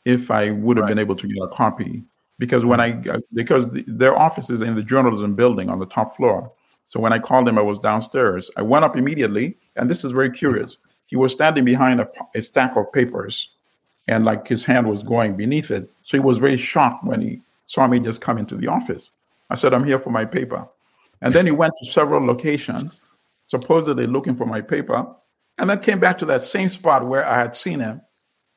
[0.05, 0.89] if I would have right.
[0.89, 2.03] been able to get a copy.
[2.39, 3.07] Because when mm.
[3.07, 6.51] I uh, because the, their office is in the journalism building on the top floor.
[6.85, 8.51] So when I called him, I was downstairs.
[8.57, 10.75] I went up immediately, and this is very curious.
[11.05, 13.51] He was standing behind a, a stack of papers,
[14.07, 15.89] and like his hand was going beneath it.
[16.03, 19.11] So he was very shocked when he saw me just come into the office.
[19.49, 20.67] I said, "I'm here for my paper,"
[21.21, 23.01] and then he went to several locations,
[23.45, 25.05] supposedly looking for my paper,
[25.59, 28.01] and then came back to that same spot where I had seen him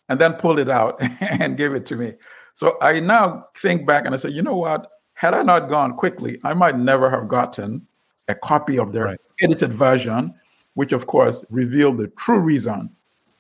[0.09, 2.15] and then pulled it out and gave it to me.
[2.55, 4.91] So I now think back and I say, you know what?
[5.15, 7.87] Had I not gone quickly, I might never have gotten
[8.29, 9.21] a copy of their right.
[9.41, 10.35] edited version,
[10.75, 12.91] which of course revealed the true reason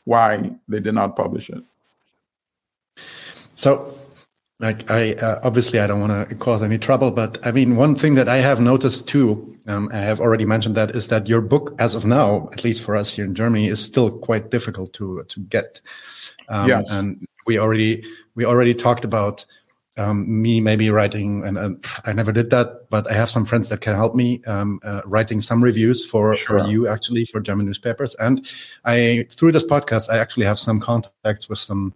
[0.04, 1.62] why they did not publish it.
[3.54, 3.98] So,
[4.60, 7.94] like, I uh, obviously I don't want to cause any trouble, but I mean, one
[7.94, 11.40] thing that I have noticed too, um, I have already mentioned that, is that your
[11.40, 14.92] book, as of now, at least for us here in Germany, is still quite difficult
[14.94, 15.80] to to get.
[16.48, 16.90] Um, yes.
[16.90, 18.04] and we already
[18.34, 19.44] we already talked about
[19.98, 23.70] um, me maybe writing, and, and, I never did that, but I have some friends
[23.70, 26.60] that can help me um, uh, writing some reviews for sure.
[26.60, 28.14] for you actually for German newspapers.
[28.16, 28.46] And
[28.84, 31.94] I through this podcast, I actually have some contacts with some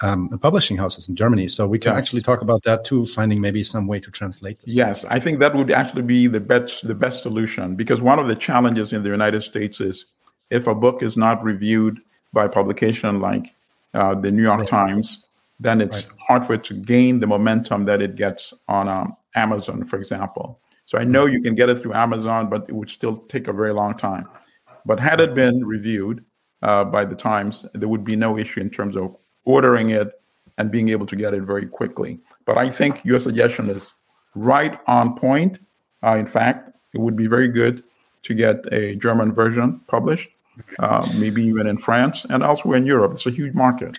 [0.00, 3.64] um, publishing houses in Germany, so we can actually talk about that too, finding maybe
[3.64, 4.74] some way to translate this.
[4.74, 8.28] Yes, I think that would actually be the best the best solution because one of
[8.28, 10.06] the challenges in the United States is
[10.50, 11.98] if a book is not reviewed
[12.32, 13.54] by publication like
[13.94, 14.68] uh, the New York right.
[14.68, 15.24] Times
[15.60, 16.18] then it's right.
[16.26, 20.58] hard for it to gain the momentum that it gets on um, Amazon, for example.
[20.86, 23.52] So I know you can get it through Amazon, but it would still take a
[23.52, 24.26] very long time.
[24.86, 26.24] But had it been reviewed
[26.62, 30.20] uh, by the Times, there would be no issue in terms of ordering it
[30.56, 32.18] and being able to get it very quickly.
[32.46, 33.92] But I think your suggestion is
[34.34, 35.60] right on point.
[36.02, 37.84] Uh, in fact, it would be very good
[38.22, 40.30] to get a German version published,
[40.78, 43.12] uh, maybe even in France and elsewhere in Europe.
[43.12, 43.98] It's a huge market.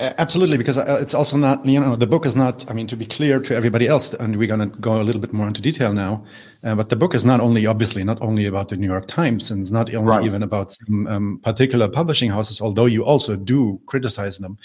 [0.00, 2.96] Absolutely, because uh, it's also not, you know, the book is not, I mean, to
[2.96, 5.60] be clear to everybody else, and we're going to go a little bit more into
[5.60, 6.24] detail now,
[6.62, 9.50] uh, but the book is not only, obviously, not only about the New York Times,
[9.50, 10.24] and it's not only right.
[10.24, 14.56] even about some um, particular publishing houses, although you also do criticize them.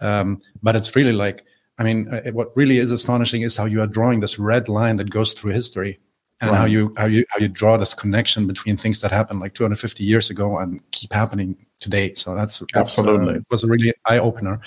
[0.00, 1.44] Um, but it's really like,
[1.78, 4.98] I mean, uh, what really is astonishing is how you are drawing this red line
[4.98, 5.98] that goes through history
[6.40, 6.58] and right.
[6.58, 10.04] how you how you how you draw this connection between things that happened like 250
[10.04, 12.14] years ago and keep happening today.
[12.14, 14.60] So that's, that's absolutely uh, it was a really eye opener.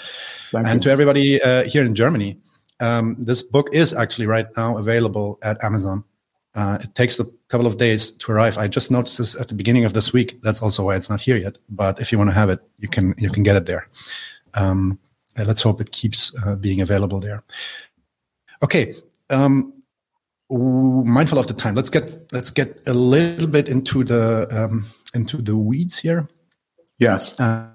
[0.54, 0.80] and you.
[0.82, 2.40] to everybody uh, here in Germany,
[2.80, 6.04] um, this book is actually right now available at Amazon.
[6.56, 8.58] Uh, it takes a couple of days to arrive.
[8.58, 10.42] I just noticed this at the beginning of this week.
[10.42, 11.58] That's also why it's not here yet.
[11.70, 13.88] But if you want to have it, you can you can get it there.
[14.56, 14.98] Um,
[15.38, 17.44] let's hope it keeps uh, being available there.
[18.64, 18.96] Okay.
[19.30, 19.74] Um,
[20.50, 25.38] mindful of the time, let's get let's get a little bit into the um, into
[25.38, 26.28] the weeds here.
[26.98, 27.40] Yes.
[27.40, 27.72] Uh,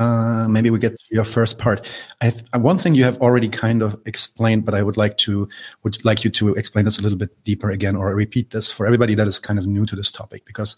[0.00, 1.84] uh, maybe we get to your first part.
[2.20, 5.18] I th- uh, one thing you have already kind of explained, but I would like
[5.18, 5.48] to
[5.82, 8.86] would like you to explain this a little bit deeper again, or repeat this for
[8.86, 10.76] everybody that is kind of new to this topic, because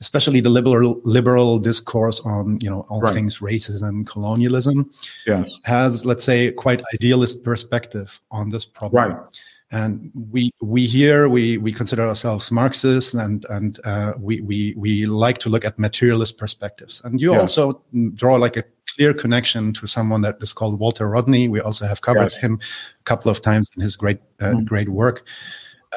[0.00, 3.14] especially the liberal liberal discourse on you know all right.
[3.14, 4.90] things racism, colonialism,
[5.26, 5.48] yes.
[5.64, 9.12] has let's say quite idealist perspective on this problem.
[9.12, 9.40] Right
[9.72, 15.06] and we we here we we consider ourselves Marxists and and uh, we we we
[15.06, 17.02] like to look at materialist perspectives.
[17.04, 17.40] And you yeah.
[17.40, 17.82] also
[18.14, 21.48] draw like a clear connection to someone that is called Walter Rodney.
[21.48, 22.36] We also have covered yes.
[22.36, 22.60] him
[23.00, 24.64] a couple of times in his great uh, mm.
[24.64, 25.26] great work.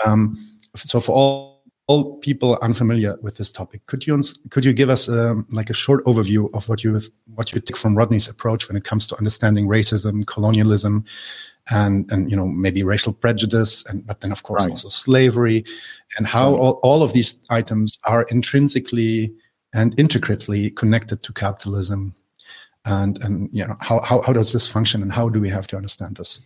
[0.06, 0.36] Um,
[0.76, 5.10] so for all all people unfamiliar with this topic, could you could you give us
[5.10, 7.00] um, like a short overview of what you
[7.36, 11.06] what you take from Rodney's approach when it comes to understanding racism, colonialism,
[11.72, 14.72] and and you know maybe racial prejudice and but then of course right.
[14.72, 15.64] also slavery
[16.18, 16.60] and how right.
[16.60, 19.32] all, all of these items are intrinsically
[19.74, 22.16] and intricately connected to capitalism.
[22.86, 25.68] And and you know how, how how does this function and how do we have
[25.68, 26.42] to understand this?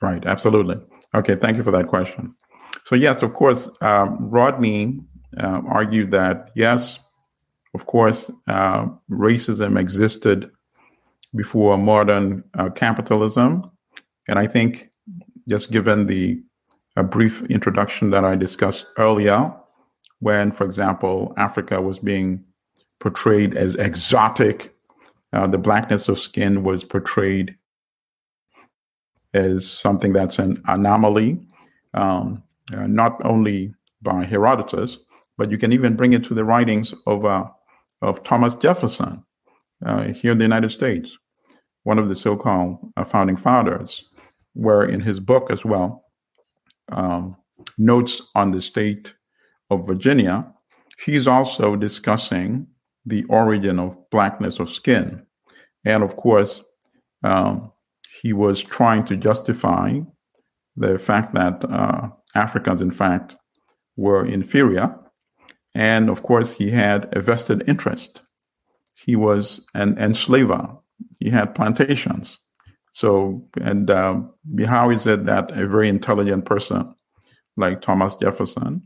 [0.00, 0.24] Right.
[0.26, 0.76] Absolutely.
[1.14, 1.36] Okay.
[1.36, 2.34] Thank you for that question.
[2.86, 5.00] So yes of course um, rodney
[5.38, 6.98] uh, argued that yes
[7.74, 10.50] of course uh, racism existed
[11.36, 13.70] before modern uh, capitalism
[14.28, 14.90] and I think,
[15.48, 16.42] just given the
[16.96, 19.52] a brief introduction that I discussed earlier,
[20.20, 22.44] when, for example, Africa was being
[23.00, 24.74] portrayed as exotic,
[25.32, 27.56] uh, the blackness of skin was portrayed
[29.34, 31.44] as something that's an anomaly,
[31.94, 34.98] um, uh, not only by Herodotus,
[35.36, 37.44] but you can even bring it to the writings of uh,
[38.02, 39.24] of Thomas Jefferson
[39.84, 41.16] uh, here in the United States,
[41.84, 44.04] one of the so-called uh, founding fathers
[44.54, 46.04] where in his book as well,
[46.90, 47.36] um,
[47.78, 49.14] Notes on the State
[49.70, 50.46] of Virginia,
[51.04, 52.66] he's also discussing
[53.06, 55.26] the origin of blackness of skin.
[55.84, 56.62] And of course,
[57.22, 57.72] um,
[58.22, 60.00] he was trying to justify
[60.76, 63.36] the fact that uh, Africans, in fact,
[63.96, 64.94] were inferior.
[65.74, 68.22] And of course, he had a vested interest.
[68.94, 70.76] He was an enslaver,
[71.18, 72.38] he had plantations.
[72.94, 74.32] So, and um,
[74.66, 76.94] how is it that a very intelligent person
[77.56, 78.82] like Thomas Jefferson,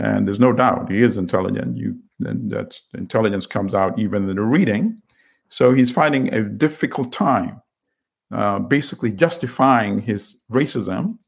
[0.00, 4.36] and there's no doubt he is intelligent, you and that intelligence comes out even in
[4.36, 4.98] the reading.
[5.48, 7.60] So he's finding a difficult time,
[8.32, 11.18] uh, basically justifying his racism,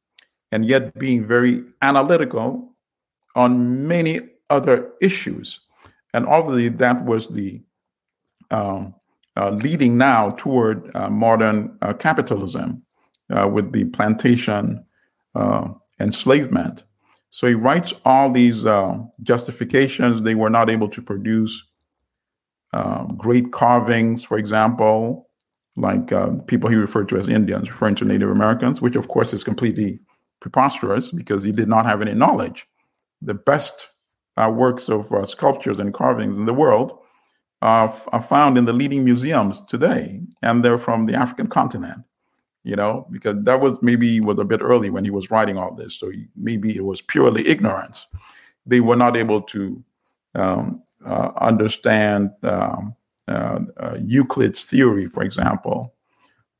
[0.50, 2.72] and yet being very analytical
[3.34, 5.60] on many other issues.
[6.14, 7.60] And obviously, that was the
[8.50, 8.94] um,
[9.36, 12.82] leading now toward uh, modern uh, capitalism
[13.34, 14.84] uh, with the plantation
[16.00, 16.84] enslavement.
[17.30, 18.64] So he writes all these
[19.22, 20.22] justifications.
[20.22, 21.62] They were not able to produce
[23.18, 25.28] great carvings, for example,
[25.76, 26.10] like
[26.46, 30.00] people he referred to as Indians, referring to Native Americans, which of course is completely
[30.40, 32.66] preposterous because he did not have any knowledge.
[33.20, 33.88] The best
[34.36, 36.98] uh, works of uh, sculptures and carvings in the world
[37.66, 42.02] are, are found in the leading museums today, and they're from the African continent.
[42.62, 45.74] You know, because that was maybe was a bit early when he was writing all
[45.74, 48.06] this, so maybe it was purely ignorance.
[48.66, 49.84] They were not able to
[50.34, 52.94] um, uh, understand um,
[53.28, 55.94] uh, uh, Euclid's theory, for example,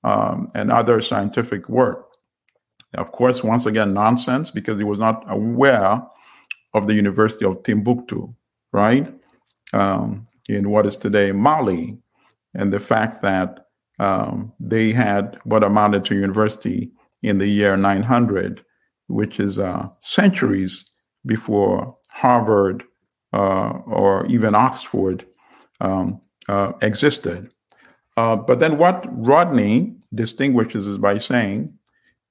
[0.04, 2.06] um, and other scientific work.
[2.94, 6.00] Of course, once again, nonsense because he was not aware
[6.74, 8.32] of the University of Timbuktu,
[8.72, 9.12] right?
[9.72, 11.98] Um, in what is today Mali,
[12.54, 13.66] and the fact that
[13.98, 16.90] um, they had what amounted to university
[17.22, 18.64] in the year 900,
[19.08, 20.84] which is uh, centuries
[21.24, 22.84] before Harvard
[23.32, 25.26] uh, or even Oxford
[25.80, 27.52] um, uh, existed.
[28.16, 31.72] Uh, but then what Rodney distinguishes is by saying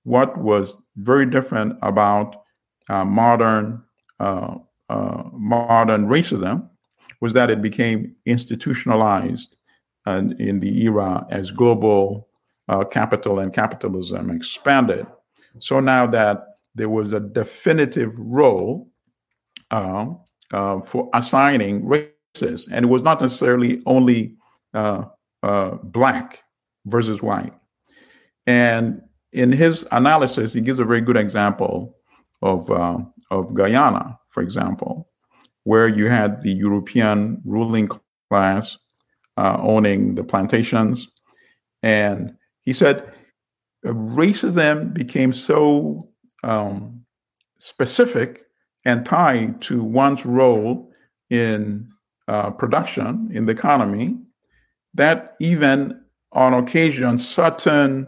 [0.04, 2.36] what was very different about
[2.90, 3.84] uh, modern
[4.20, 4.56] uh,
[5.34, 6.70] modern racism
[7.22, 9.56] was that it became institutionalized
[10.06, 12.28] and in the era as global
[12.68, 15.06] uh, capital and capitalism expanded.
[15.60, 16.44] So now that
[16.76, 18.90] there was a definitive role
[19.72, 20.08] uh,
[20.54, 24.36] uh, for assigning races, and it was not necessarily only
[24.74, 25.06] uh,
[25.44, 26.44] uh, black
[26.86, 27.54] versus white.
[28.46, 29.02] And
[29.32, 31.96] in his analysis, he gives a very good example
[32.42, 32.98] of, uh,
[33.32, 35.10] of Guyana, for example,
[35.66, 37.90] where you had the European ruling
[38.30, 38.78] class
[39.38, 41.08] uh, owning the plantations.
[41.84, 43.12] And he said
[43.84, 46.08] racism became so
[46.44, 47.06] um,
[47.60, 48.46] specific
[48.86, 50.92] and tied to one's role
[51.30, 51.90] in
[52.28, 54.18] uh, production in the economy
[54.94, 56.00] that even
[56.32, 58.08] on occasion certain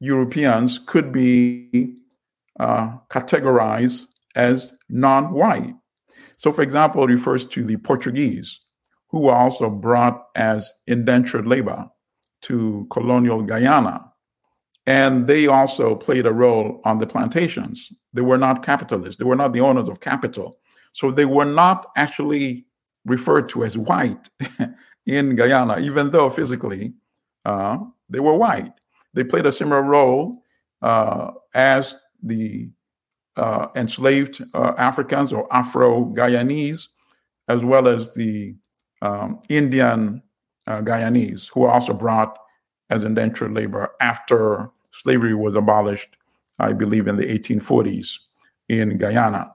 [0.00, 1.96] Europeans could be
[2.60, 5.74] uh, categorized as non-white.
[6.38, 8.60] So, for example, it refers to the Portuguese,
[9.08, 11.86] who were also brought as indentured labor
[12.42, 14.04] to colonial Guyana.
[14.86, 17.92] And they also played a role on the plantations.
[18.12, 20.58] They were not capitalists, they were not the owners of capital.
[20.92, 22.66] So they were not actually
[23.04, 24.28] referred to as white
[25.06, 26.94] in Guyana, even though physically
[27.44, 27.78] uh,
[28.08, 28.72] they were white.
[29.14, 30.42] They played a similar role
[30.82, 32.70] uh, as the
[33.38, 36.86] uh, enslaved uh, Africans or Afro Guyanese,
[37.48, 38.54] as well as the
[39.00, 40.22] um, Indian
[40.66, 42.38] uh, Guyanese, who were also brought
[42.90, 46.16] as indentured labor after slavery was abolished,
[46.58, 48.16] I believe, in the 1840s
[48.68, 49.54] in Guyana.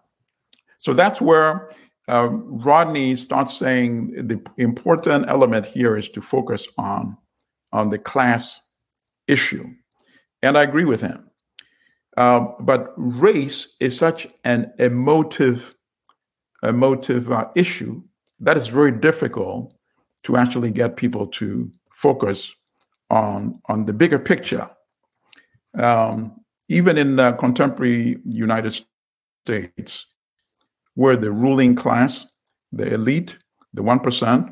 [0.77, 1.69] So that's where
[2.07, 7.17] uh, Rodney starts saying the important element here is to focus on,
[7.71, 8.61] on the class
[9.27, 9.65] issue.
[10.41, 11.29] And I agree with him.
[12.17, 15.75] Uh, but race is such an emotive,
[16.61, 18.01] emotive uh, issue
[18.39, 19.73] that is very difficult
[20.23, 22.53] to actually get people to focus
[23.09, 24.69] on on the bigger picture.
[25.77, 26.39] Um,
[26.69, 28.79] even in the contemporary United
[29.45, 30.05] States,
[30.95, 32.25] where the ruling class,
[32.71, 33.37] the elite,
[33.73, 34.49] the one percent,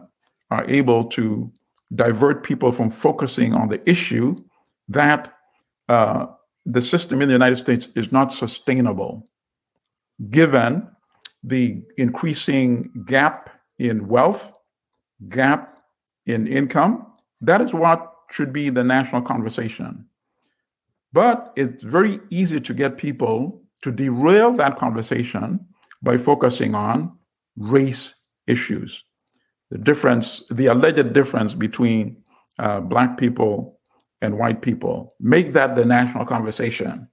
[0.49, 1.51] are able to
[1.93, 4.35] divert people from focusing on the issue
[4.87, 5.33] that
[5.89, 6.25] uh,
[6.65, 9.25] the system in the United States is not sustainable
[10.29, 10.87] given
[11.43, 13.49] the increasing gap
[13.79, 14.51] in wealth,
[15.29, 15.79] gap
[16.25, 17.07] in income.
[17.41, 20.05] That is what should be the national conversation.
[21.13, 25.59] But it's very easy to get people to derail that conversation
[26.01, 27.17] by focusing on
[27.57, 28.15] race
[28.47, 29.03] issues.
[29.71, 32.17] The difference, the alleged difference between
[32.59, 33.79] uh, Black people
[34.21, 35.15] and white people.
[35.19, 37.07] Make that the national conversation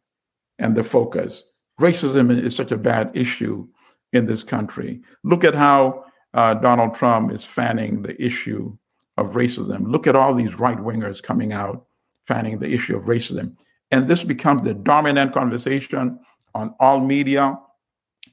[0.58, 1.44] and the focus.
[1.80, 3.66] Racism is such a bad issue
[4.12, 5.00] in this country.
[5.24, 6.04] Look at how
[6.34, 8.76] uh, Donald Trump is fanning the issue
[9.16, 9.90] of racism.
[9.90, 11.86] Look at all these right wingers coming out
[12.24, 13.56] fanning the issue of racism.
[13.90, 16.20] And this becomes the dominant conversation
[16.54, 17.58] on all media,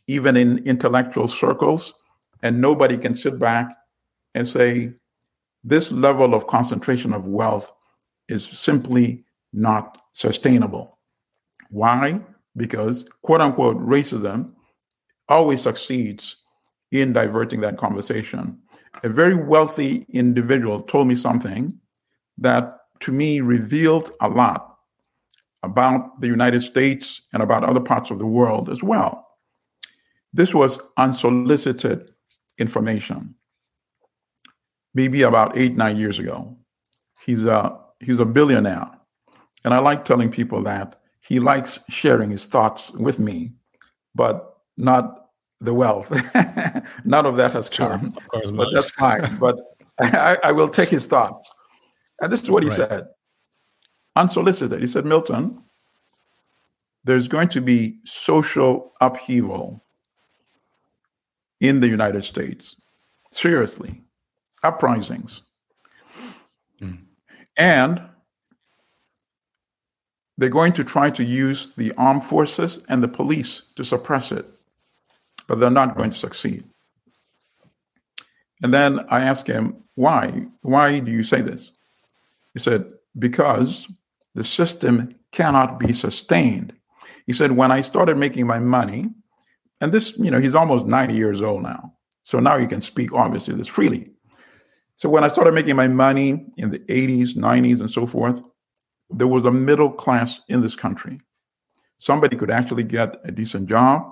[0.08, 1.94] even in intellectual circles.
[2.44, 3.76] And nobody can sit back
[4.34, 4.92] and say,
[5.64, 7.72] this level of concentration of wealth
[8.28, 10.98] is simply not sustainable.
[11.70, 12.22] Why?
[12.58, 14.52] Because quote unquote racism
[15.28, 16.38] always succeeds
[16.92, 18.60] in diverting that conversation.
[19.04, 21.78] A very wealthy individual told me something
[22.38, 24.78] that to me revealed a lot
[25.64, 29.28] about the United States and about other parts of the world as well.
[30.32, 32.12] This was unsolicited
[32.58, 33.36] information,
[34.94, 36.58] maybe about eight, nine years ago.
[37.26, 38.90] He's a, he's a billionaire.
[39.64, 43.52] And I like telling people that he likes sharing his thoughts with me,
[44.14, 45.30] but not
[45.60, 46.10] the wealth.
[47.06, 48.16] None of that has come.
[48.34, 49.28] Sure, but that's fine.
[49.40, 49.58] But
[50.00, 51.50] I, I, will take his thoughts.
[52.22, 52.76] And this is what he right.
[52.76, 53.08] said
[54.16, 54.82] unsolicited.
[54.82, 55.62] He said, Milton,
[57.04, 59.84] there's going to be social upheaval
[61.60, 62.76] in the United States.
[63.32, 64.02] Seriously,
[64.64, 65.42] uprisings.
[67.58, 68.10] And
[70.38, 74.46] they're going to try to use the armed forces and the police to suppress it,
[75.48, 76.66] but they're not going to succeed.
[78.62, 80.48] And then I asked him, why?
[80.62, 81.72] Why do you say this?
[82.54, 83.88] He said, because
[84.34, 86.74] the system cannot be sustained.
[87.26, 89.10] He said, when I started making my money,
[89.82, 91.94] and this, you know, he's almost 90 years old now.
[92.24, 94.10] So now he can speak, obviously, this freely.
[94.98, 98.42] So when I started making my money in the 80s, 90s, and so forth,
[99.10, 101.20] there was a middle class in this country.
[101.98, 104.04] Somebody could actually get a decent job,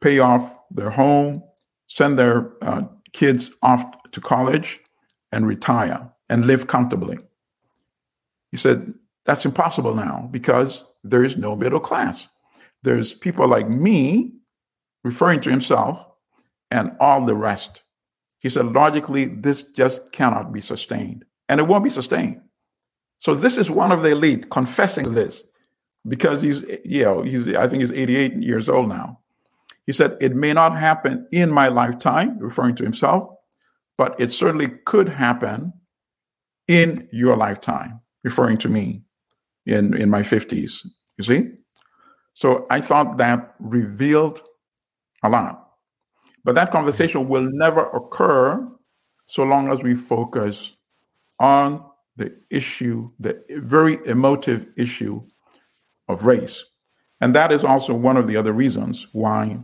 [0.00, 1.42] pay off their home,
[1.88, 2.82] send their uh,
[3.12, 4.80] kids off to college,
[5.32, 7.18] and retire and live comfortably.
[8.50, 8.94] He said,
[9.26, 12.28] That's impossible now because there is no middle class.
[12.82, 14.32] There's people like me,
[15.04, 16.06] referring to himself,
[16.70, 17.82] and all the rest.
[18.40, 22.40] He said, Logically, this just cannot be sustained, and it won't be sustained.
[23.18, 25.42] So this is one of the elite confessing this
[26.06, 29.18] because he's, you know, he's, I think he's 88 years old now.
[29.86, 33.30] He said, it may not happen in my lifetime, referring to himself,
[33.96, 35.72] but it certainly could happen
[36.68, 39.02] in your lifetime, referring to me
[39.66, 40.86] in, in my 50s.
[41.16, 41.50] You see?
[42.34, 44.42] So I thought that revealed
[45.24, 45.67] a lot.
[46.44, 48.66] But that conversation will never occur
[49.26, 50.72] so long as we focus
[51.38, 51.84] on
[52.16, 55.22] the issue, the very emotive issue
[56.08, 56.64] of race.
[57.20, 59.58] And that is also one of the other reasons why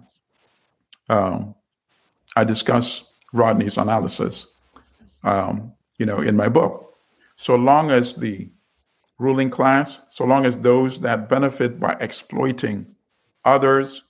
[1.09, 1.55] um,
[2.37, 4.47] I discuss Rodney's analysis,
[5.23, 6.95] um, you know, in my book.
[7.37, 8.49] So long as the
[9.19, 12.87] ruling class, so long as those that benefit by exploiting
[13.45, 14.03] others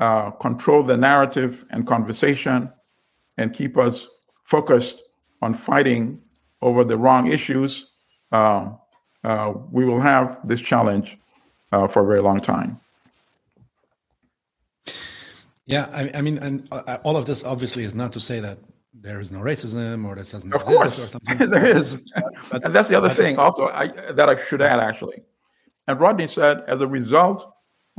[0.00, 2.72] uh, control the narrative and conversation
[3.36, 4.08] and keep us
[4.44, 5.02] focused
[5.42, 6.20] on fighting
[6.62, 7.86] over the wrong issues,
[8.32, 8.70] uh,
[9.24, 11.18] uh, we will have this challenge
[11.72, 12.80] uh, for a very long time.
[15.66, 18.58] Yeah, I, I mean, and uh, all of this obviously is not to say that
[18.92, 20.98] there is no racism or this doesn't of exist course.
[20.98, 21.50] or something.
[21.50, 22.02] there is,
[22.50, 25.22] but, and that's the other thing also I, that I should add actually.
[25.86, 27.46] And Rodney said, as a result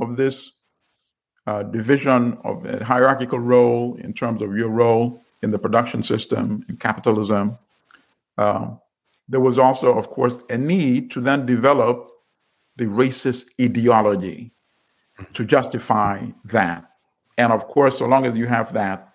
[0.00, 0.52] of this
[1.46, 6.64] uh, division of a hierarchical role in terms of your role in the production system
[6.68, 7.58] in capitalism,
[8.38, 8.80] um,
[9.28, 12.10] there was also, of course, a need to then develop
[12.76, 14.52] the racist ideology
[15.32, 16.84] to justify that.
[17.38, 19.12] And of course, so long as you have that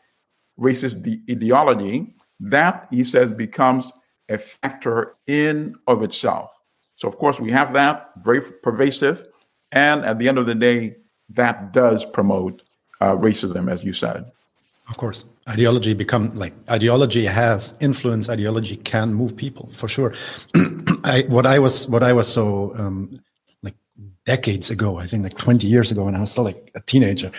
[0.60, 3.92] racist de- ideology, that, he says, becomes
[4.30, 6.52] a factor in of itself.
[6.96, 9.26] So, of course, we have that very pervasive.
[9.72, 10.98] And at the end of the day,
[11.30, 12.64] that does promote
[13.02, 14.32] uh, racism, as you said.
[14.90, 18.30] Of course, ideology become like ideology has influence.
[18.30, 20.14] Ideology can move people for sure.
[21.04, 23.20] I, what I was, what I was so um,
[23.64, 23.76] like
[24.26, 27.32] decades ago, I think like twenty years ago, when I was still like a teenager,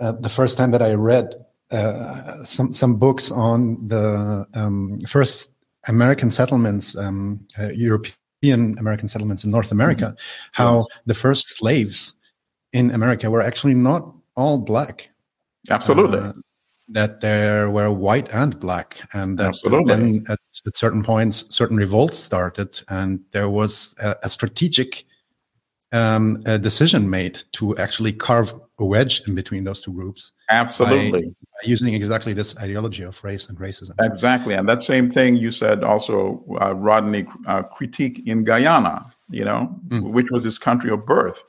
[0.00, 1.34] uh, the first time that I read
[1.72, 5.50] uh, some some books on the um, first
[5.88, 10.62] American settlements, um, uh, European American settlements in North America, mm-hmm.
[10.62, 10.96] how yeah.
[11.06, 12.14] the first slaves
[12.72, 15.10] in America were actually not all black.
[15.70, 16.18] Absolutely.
[16.18, 16.32] Uh,
[16.88, 19.94] that there were white and black, and that Absolutely.
[19.94, 25.04] then at, at, certain points, certain revolts started, and there was a, a strategic
[25.92, 30.32] um, a decision made to actually carve a wedge in between those two groups.
[30.50, 31.22] Absolutely.
[31.22, 33.94] By, by using exactly this ideology of race and racism.
[34.00, 34.54] Exactly.
[34.54, 39.74] And that same thing you said also, uh, Rodney, uh, critique in Guyana, you know,
[39.88, 40.10] mm.
[40.12, 41.42] which was his country of birth,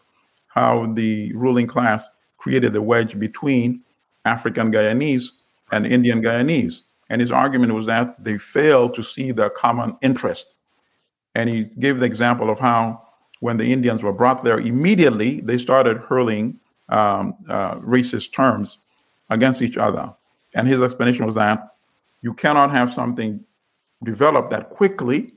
[0.57, 3.81] how the ruling class created a wedge between
[4.25, 5.25] African Guyanese
[5.71, 6.81] and Indian Guyanese.
[7.09, 10.47] And his argument was that they failed to see the common interest.
[11.35, 13.03] And he gave the example of how
[13.39, 18.79] when the Indians were brought there, immediately they started hurling um, uh, racist terms
[19.29, 20.13] against each other.
[20.55, 21.75] And his explanation was that
[22.21, 23.43] you cannot have something
[24.03, 25.33] develop that quickly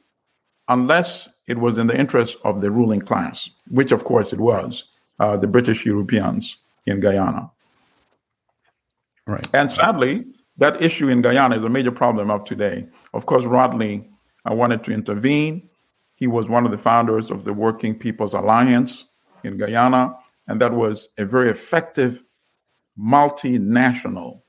[0.69, 4.85] unless it was in the interest of the ruling class, which of course it was,
[5.21, 6.57] uh, the British Europeans
[6.87, 7.51] in Guyana.
[9.27, 9.47] Right.
[9.53, 10.25] And sadly,
[10.57, 12.89] that issue in Guyana is a major problem of today.
[13.15, 14.09] Of course, Rodney
[14.51, 15.69] uh, wanted to intervene.
[16.17, 19.05] He was one of the founders of the Working People's Alliance
[19.45, 20.17] in Guyana,
[20.49, 22.23] and that was a very effective
[22.99, 24.41] multinational,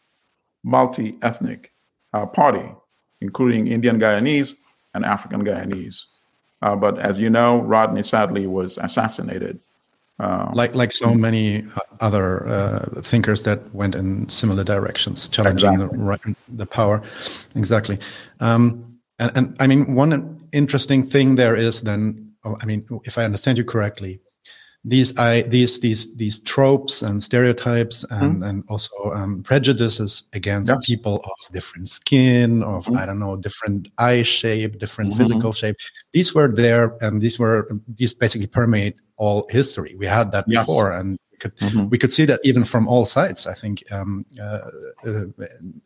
[0.63, 1.73] multi ethnic
[2.13, 2.73] uh, party,
[3.19, 4.55] including Indian Guyanese
[4.93, 6.05] and African Guyanese.
[6.61, 9.59] Uh, but as you know, Rodney sadly was assassinated.
[10.21, 11.63] Uh, like like so many
[11.99, 16.35] other uh, thinkers that went in similar directions, challenging exactly.
[16.47, 17.01] the, the power.
[17.55, 17.97] Exactly.
[18.39, 23.17] Um, and, and I mean, one interesting thing there is then, oh, I mean, if
[23.17, 24.21] I understand you correctly,
[24.83, 28.49] these I these these these tropes and stereotypes and mm.
[28.49, 30.79] and also um, prejudices against yes.
[30.83, 32.97] people of different skin, of mm.
[32.97, 35.19] I don't know, different eye shape, different mm-hmm.
[35.19, 35.75] physical shape.
[36.13, 39.95] These were there, and these were these basically permeate all history.
[39.99, 40.63] We had that yes.
[40.63, 41.89] before, and we could mm-hmm.
[41.89, 43.45] we could see that even from all sides.
[43.45, 44.61] I think um, uh,
[45.05, 45.25] uh,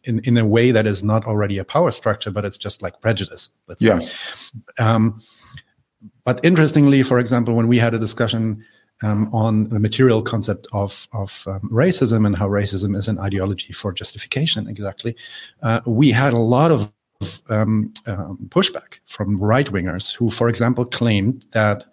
[0.06, 3.02] in in a way that is not already a power structure, but it's just like
[3.02, 3.50] prejudice.
[3.68, 4.08] Let's yes.
[4.08, 4.84] say.
[4.86, 5.20] Um,
[6.24, 8.64] but interestingly, for example, when we had a discussion
[9.04, 13.74] um, on the material concept of, of um, racism and how racism is an ideology
[13.74, 15.16] for justification, exactly,
[15.64, 16.92] uh, we had a lot of
[17.50, 21.86] um, um pushback from right wingers who, for example, claimed that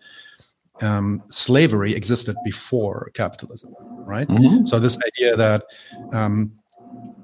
[0.80, 3.74] um, slavery existed before capitalism,
[4.04, 4.26] right?
[4.28, 4.66] Mm-hmm.
[4.66, 5.64] So, this idea that
[6.12, 6.52] um,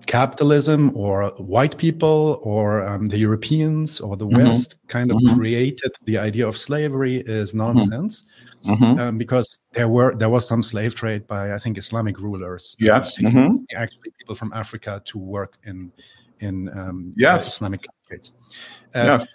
[0.07, 4.49] capitalism or white people or um, the Europeans or the mm-hmm.
[4.49, 5.37] West kind of mm-hmm.
[5.37, 8.25] created the idea of slavery is nonsense
[8.69, 9.01] mm-hmm.
[9.01, 12.77] um, because there were there was some slave trade by I think Islamic rulers.
[12.81, 13.57] Uh, yes, mm-hmm.
[13.77, 15.93] actually people from Africa to work in
[16.41, 17.47] in um, yes.
[17.47, 18.33] Islamic countries.
[18.95, 19.29] Uh, yes.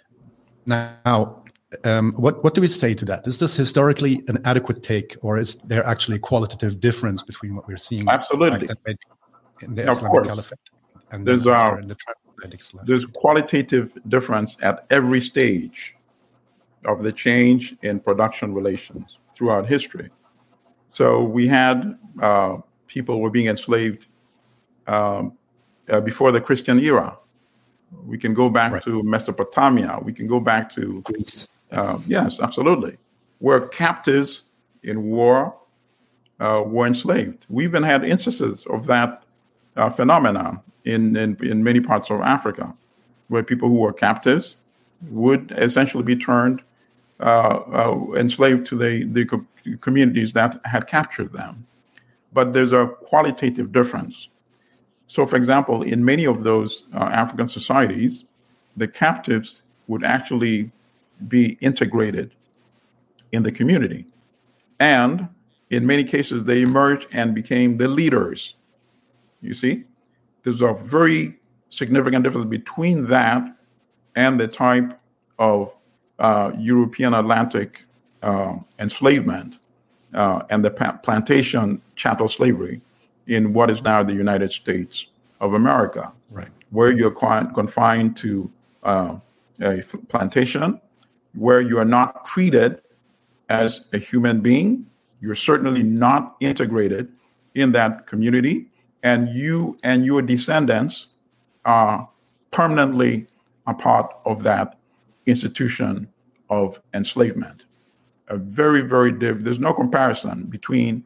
[0.66, 1.44] Now,
[1.84, 3.26] um, what what do we say to that?
[3.26, 7.66] Is this historically an adequate take, or is there actually a qualitative difference between what
[7.68, 8.08] we're seeing?
[8.08, 8.68] Absolutely.
[8.68, 8.96] Like
[9.62, 10.28] in the of Islamic course.
[10.28, 10.58] Caliphate
[11.14, 11.96] and there's, uh, the
[12.86, 15.94] there's qualitative difference at every stage
[16.84, 20.10] of the change in production relations throughout history.
[20.88, 24.06] So we had uh, people were being enslaved
[24.86, 25.32] um,
[25.88, 27.18] uh, before the Christian era.
[28.06, 28.82] We can go back right.
[28.84, 29.98] to Mesopotamia.
[30.02, 31.48] We can go back to Greece.
[31.70, 32.96] Uh, yes, absolutely.
[33.38, 34.44] Where captives
[34.82, 35.56] in war
[36.40, 37.46] uh, were enslaved.
[37.48, 39.22] We even had instances of that
[39.76, 42.74] uh, phenomenon in, in, in many parts of Africa,
[43.28, 44.56] where people who were captives
[45.10, 46.62] would essentially be turned
[47.20, 49.46] enslaved to the, the co-
[49.80, 51.66] communities that had captured them.
[52.32, 54.28] But there's a qualitative difference.
[55.06, 58.24] So, for example, in many of those uh, African societies,
[58.76, 60.72] the captives would actually
[61.28, 62.34] be integrated
[63.32, 64.06] in the community.
[64.80, 65.28] And
[65.70, 68.54] in many cases, they emerged and became the leaders.
[69.40, 69.84] You see,
[70.42, 71.38] there's a very
[71.68, 73.42] significant difference between that
[74.16, 74.98] and the type
[75.38, 75.74] of
[76.18, 77.84] uh, European Atlantic
[78.22, 79.56] uh, enslavement
[80.14, 82.80] uh, and the pa- plantation chattel slavery
[83.26, 85.06] in what is now the United States
[85.40, 86.48] of America, right.
[86.70, 88.50] where you're confined to
[88.82, 89.16] uh,
[89.60, 90.80] a plantation,
[91.34, 92.80] where you are not treated
[93.48, 94.86] as a human being.
[95.20, 97.08] You're certainly not integrated
[97.54, 98.66] in that community,
[99.02, 101.08] and you and your descendants
[101.64, 102.08] are
[102.50, 103.26] permanently
[103.66, 104.78] a part of that
[105.26, 106.08] institution
[106.50, 107.64] of enslavement.
[108.28, 111.04] A very, very there's no comparison between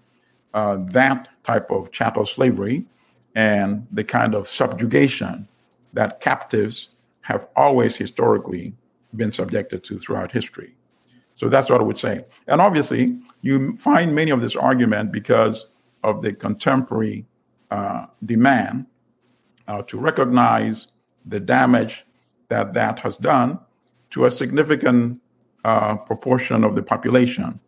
[0.54, 2.84] uh, that type of chattel slavery
[3.34, 5.48] and the kind of subjugation
[5.92, 6.90] that captives
[7.22, 8.72] have always historically
[9.16, 10.74] been subjected to throughout history.
[11.34, 12.24] So that's what I would say.
[12.46, 15.66] And obviously, you find many of this argument because
[16.02, 17.26] of the contemporary
[17.70, 18.86] uh, demand
[19.68, 20.88] uh, to recognize
[21.26, 22.04] the damage
[22.48, 23.60] that that has done
[24.11, 25.20] to a significant
[25.64, 27.61] uh, proportion of the population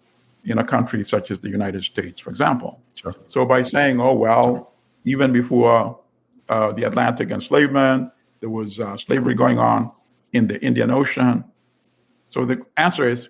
[0.44, 2.80] in a country such as the United States, for example.
[2.94, 3.14] Sure.
[3.26, 4.72] So by saying, oh, well,
[5.04, 5.98] even before
[6.48, 8.10] uh, the Atlantic enslavement,
[8.40, 9.90] there was uh, slavery going on
[10.32, 11.44] in the Indian Ocean.
[12.28, 13.28] So the answer is,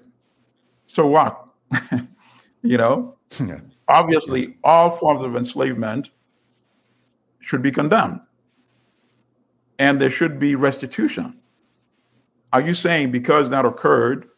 [0.86, 1.46] so what?
[2.62, 3.60] you know, yeah.
[3.88, 4.50] obviously, yes.
[4.64, 6.10] all forms of enslavement
[7.40, 8.20] should be condemned,
[9.78, 11.39] and there should be restitution.
[12.52, 14.28] Are you saying because that occurred,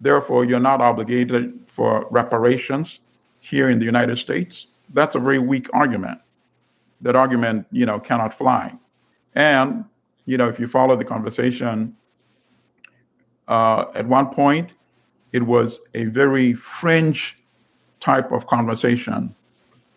[0.00, 2.98] therefore you're not obligated for reparations
[3.38, 4.66] here in the United States?
[4.92, 6.20] That's a very weak argument.
[7.00, 8.74] That argument, you know, cannot fly.
[9.34, 9.84] And,
[10.26, 11.96] you know, if you follow the conversation,
[13.46, 14.72] uh, at one point,
[15.32, 17.38] it was a very fringe
[18.00, 19.34] type of conversation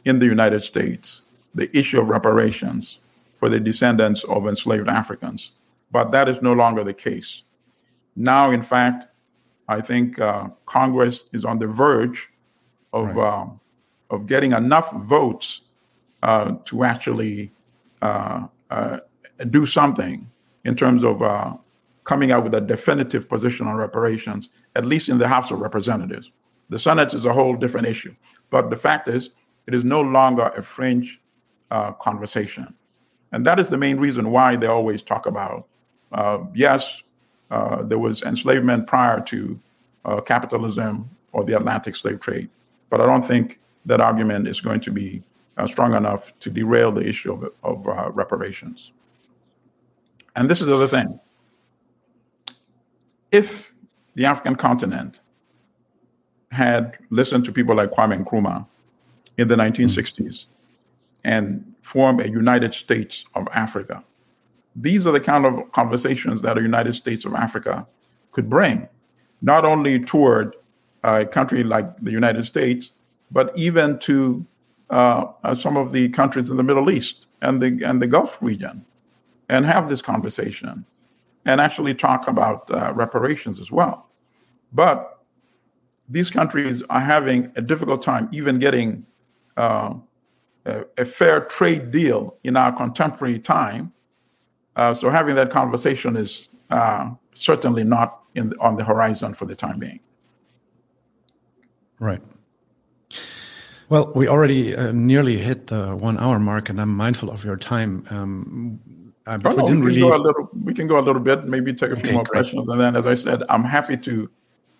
[0.05, 1.21] in the United States,
[1.55, 2.99] the issue of reparations
[3.39, 5.51] for the descendants of enslaved Africans.
[5.91, 7.43] But that is no longer the case.
[8.15, 9.07] Now, in fact,
[9.67, 12.29] I think uh, Congress is on the verge
[12.91, 13.41] of right.
[13.41, 13.45] uh,
[14.09, 15.61] of getting enough votes
[16.21, 17.51] uh, to actually
[18.01, 18.99] uh, uh,
[19.49, 20.29] do something
[20.65, 21.53] in terms of uh,
[22.03, 26.31] coming out with a definitive position on reparations, at least in the House of Representatives.
[26.69, 28.15] The Senate is a whole different issue.
[28.49, 29.31] But the fact is,
[29.67, 31.21] it is no longer a fringe
[31.71, 32.73] uh, conversation.
[33.31, 35.67] And that is the main reason why they always talk about
[36.11, 37.01] uh, yes,
[37.53, 39.59] uh, there was enslavement prior to
[40.05, 42.49] uh, capitalism or the Atlantic slave trade.
[42.89, 45.21] But I don't think that argument is going to be
[45.57, 48.91] uh, strong enough to derail the issue of, of uh, reparations.
[50.35, 51.19] And this is the other thing.
[53.31, 53.71] If
[54.15, 55.19] the African continent
[56.51, 58.65] had listened to people like Kwame Nkrumah
[59.37, 60.45] in the 1960s
[61.23, 64.03] and formed a United States of Africa,
[64.75, 67.85] these are the kind of conversations that a United States of Africa
[68.31, 68.87] could bring,
[69.41, 70.55] not only toward
[71.03, 72.91] a country like the United States,
[73.31, 74.45] but even to
[74.89, 78.41] uh, uh, some of the countries in the Middle East and the and the Gulf
[78.41, 78.85] region,
[79.49, 80.85] and have this conversation,
[81.45, 84.07] and actually talk about uh, reparations as well.
[84.71, 85.19] But
[86.09, 89.05] these countries are having a difficult time even getting
[89.57, 89.93] uh,
[90.65, 93.93] a, a, fair trade deal in our contemporary time.
[94.75, 99.55] Uh, so having that conversation is uh, certainly not in, on the horizon for the
[99.55, 99.99] time being.
[101.99, 102.21] Right.
[103.89, 107.57] Well, we already uh, nearly hit the one hour mark, and I'm mindful of your
[107.57, 108.03] time.
[108.09, 108.79] Um,
[109.27, 110.17] uh, but oh, we, didn't we, really...
[110.17, 112.41] little, we can go a little bit, maybe take a few okay, more great.
[112.41, 112.67] questions.
[112.67, 114.29] And then, as I said, I'm happy to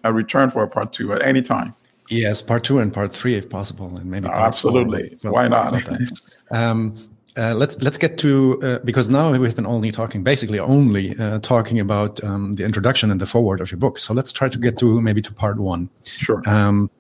[0.04, 1.76] uh, return for a part two at any time.
[2.10, 5.18] Yes, part two and part three, if possible, and maybe absolutely.
[5.22, 5.82] Why not?
[6.52, 6.96] um,
[7.38, 11.40] uh, let's let's get to uh, because now we've been only talking basically only uh,
[11.40, 13.98] talking about um, the introduction and the forward of your book.
[14.00, 15.90] So let's try to get to maybe to part one.
[16.04, 16.42] Sure.
[16.46, 16.92] Um,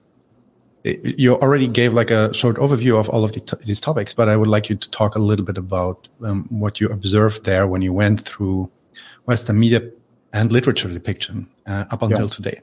[0.83, 4.35] you already gave like a short overview of all of the these topics, but I
[4.35, 7.81] would like you to talk a little bit about um, what you observed there when
[7.81, 8.69] you went through
[9.25, 9.81] Western media
[10.33, 12.27] and literature depiction uh, up until yeah.
[12.27, 12.61] today.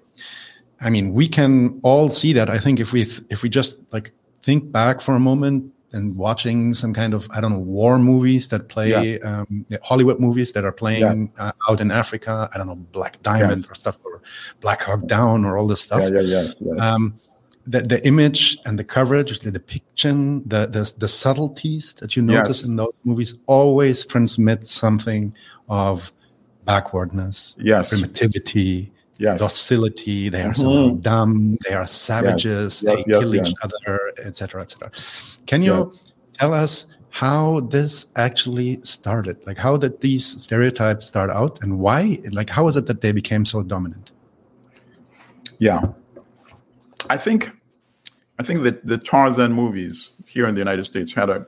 [0.80, 2.50] I mean, we can all see that.
[2.50, 4.10] I think if we if we just like
[4.42, 8.48] think back for a moment and watching some kind of I don't know war movies
[8.48, 9.18] that play yeah.
[9.24, 11.38] um, Hollywood movies that are playing yes.
[11.38, 12.48] uh, out in Africa.
[12.54, 13.70] I don't know Black Diamond yes.
[13.70, 14.22] or stuff or
[14.60, 16.02] Black Hawk Down or all this stuff.
[16.02, 16.74] Yeah, yeah, yeah.
[16.74, 17.14] Um,
[17.66, 22.60] the, the image and the coverage, the depiction, the the, the subtleties that you notice
[22.60, 22.68] yes.
[22.68, 25.34] in those movies always transmit something
[25.68, 26.12] of
[26.64, 27.88] backwardness, yes.
[27.88, 29.38] primitivity, yes.
[29.38, 30.28] docility.
[30.28, 31.00] They are mm-hmm.
[31.00, 31.58] dumb.
[31.68, 32.82] They are savages.
[32.82, 32.96] Yes.
[32.96, 34.90] They kill each other, etc., etc.
[35.46, 35.92] Can you
[36.32, 39.46] tell us how this actually started?
[39.46, 42.20] Like, how did these stereotypes start out, and why?
[42.32, 44.12] Like, how is it that they became so dominant?
[45.58, 45.82] Yeah,
[47.08, 47.52] I think
[48.38, 51.46] I think that the Tarzan movies here in the United States had a,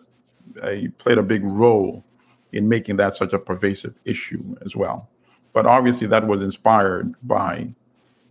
[0.62, 2.04] a played a big role
[2.52, 5.08] in making that such a pervasive issue as well.
[5.52, 7.74] But obviously, that was inspired by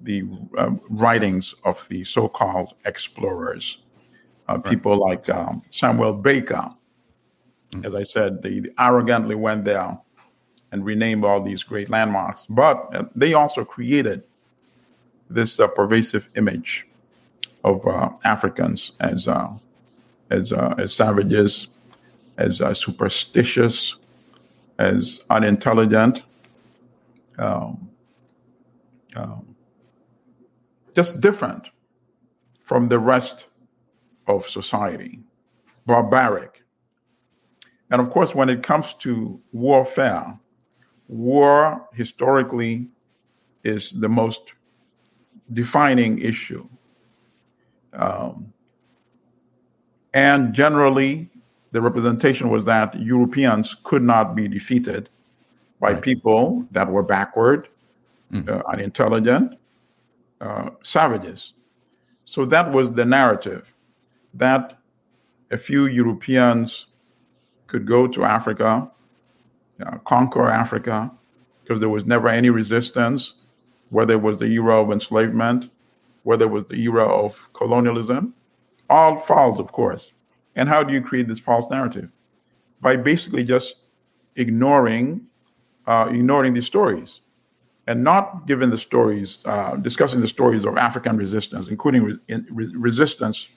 [0.01, 0.24] the
[0.57, 3.80] uh, writings of the so-called explorers,
[4.49, 4.63] uh, right.
[4.63, 6.69] people like um, Samuel Baker.
[7.72, 7.86] Mm-hmm.
[7.86, 9.97] As I said, they arrogantly went there
[10.72, 14.24] and renamed all these great landmarks, but uh, they also created
[15.30, 16.88] this uh, pervasive image
[17.63, 19.49] of uh, Africans as uh,
[20.30, 21.67] as uh, as savages,
[22.38, 23.95] as uh, superstitious,
[24.80, 26.24] as unintelligent,
[27.38, 27.89] um,
[29.15, 29.55] um,
[30.95, 31.69] just different
[32.63, 33.47] from the rest
[34.27, 35.19] of society,
[35.86, 36.63] barbaric.
[37.89, 40.39] And of course, when it comes to warfare,
[41.07, 42.88] war historically
[43.63, 44.53] is the most
[45.51, 46.67] defining issue
[47.93, 48.53] um,
[50.13, 51.29] and generally,
[51.71, 55.09] the representation was that Europeans could not be defeated
[55.82, 56.01] by right.
[56.01, 57.67] people that were backward,
[58.32, 58.47] mm.
[58.47, 59.57] uh, unintelligent,
[60.39, 61.51] uh, savages.
[62.23, 63.73] So that was the narrative
[64.34, 64.79] that
[65.51, 66.88] a few Europeans
[67.67, 68.89] could go to Africa,
[69.86, 71.11] uh, conquer Africa,
[71.61, 73.34] because there was never any resistance,
[73.89, 75.69] whether it was the era of enslavement
[76.23, 78.34] whether it was the era of colonialism,
[78.89, 80.11] all false, of course.
[80.55, 82.09] And how do you create this false narrative?
[82.82, 83.75] By basically just
[84.36, 85.21] ignoring
[85.88, 87.21] uh, ignoring these stories
[87.88, 92.19] and not giving the stories, uh, discussing the stories of African resistance, including re-
[92.49, 93.47] re- resistance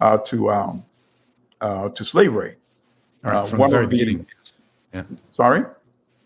[0.00, 0.84] uh, to um,
[1.60, 2.56] uh, to slavery.
[3.22, 4.26] Right, uh, from the very the, beginning.
[4.92, 5.04] Yeah.
[5.32, 5.64] Sorry.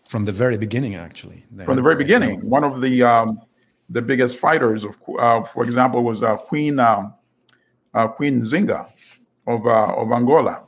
[0.05, 1.45] From the very beginning, actually.
[1.65, 3.41] From the very beginning, one of the um,
[3.89, 7.13] the biggest fighters of, uh, for example, was uh, Queen um,
[8.15, 8.87] Queen Nzinga
[9.47, 10.63] of of Angola,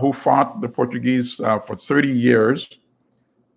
[0.00, 2.68] who fought the Portuguese for 30 years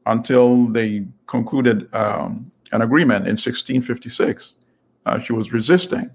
[0.05, 4.55] until they concluded um, an agreement in 1656.
[5.05, 6.09] Uh, she was resisting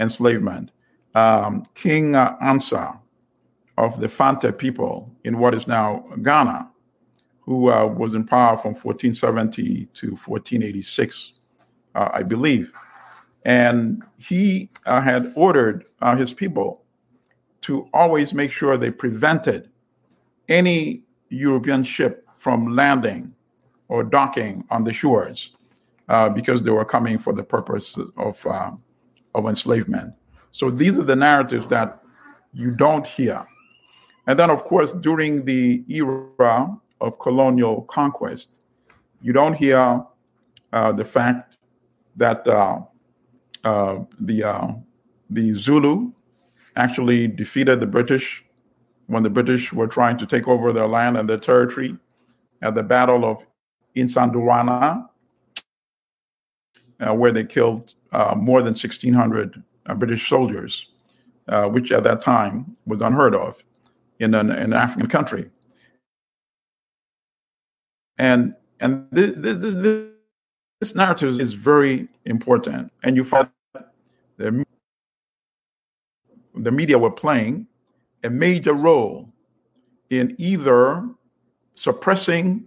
[0.00, 0.70] enslavement.
[1.14, 2.98] Um, King uh, Ansa
[3.78, 6.68] of the Fante people in what is now Ghana,
[7.40, 11.32] who uh, was in power from 1470 to 1486,
[11.94, 12.72] uh, I believe.
[13.44, 16.82] And he uh, had ordered uh, his people
[17.62, 19.70] to always make sure they prevented
[20.48, 23.34] any European ship from landing
[23.88, 25.50] or docking on the shores
[26.08, 28.70] uh, because they were coming for the purpose of, uh,
[29.34, 30.14] of enslavement.
[30.52, 32.00] So these are the narratives that
[32.52, 33.44] you don't hear.
[34.28, 38.62] And then, of course, during the era of colonial conquest,
[39.20, 40.04] you don't hear
[40.72, 41.56] uh, the fact
[42.14, 42.78] that uh,
[43.64, 44.68] uh, the, uh,
[45.30, 46.12] the Zulu
[46.76, 48.44] actually defeated the British
[49.08, 51.98] when the British were trying to take over their land and their territory
[52.62, 53.44] at the Battle of
[53.96, 55.08] Isandlwana,
[57.00, 60.88] uh, where they killed uh, more than 1,600 uh, British soldiers,
[61.48, 63.62] uh, which at that time was unheard of
[64.18, 65.50] in an, in an African country.
[68.18, 70.06] And and this, this,
[70.80, 73.48] this narrative is very important, and you find
[74.36, 74.64] the,
[76.54, 77.66] the media were playing
[78.22, 79.32] a major role
[80.10, 81.08] in either
[81.76, 82.66] suppressing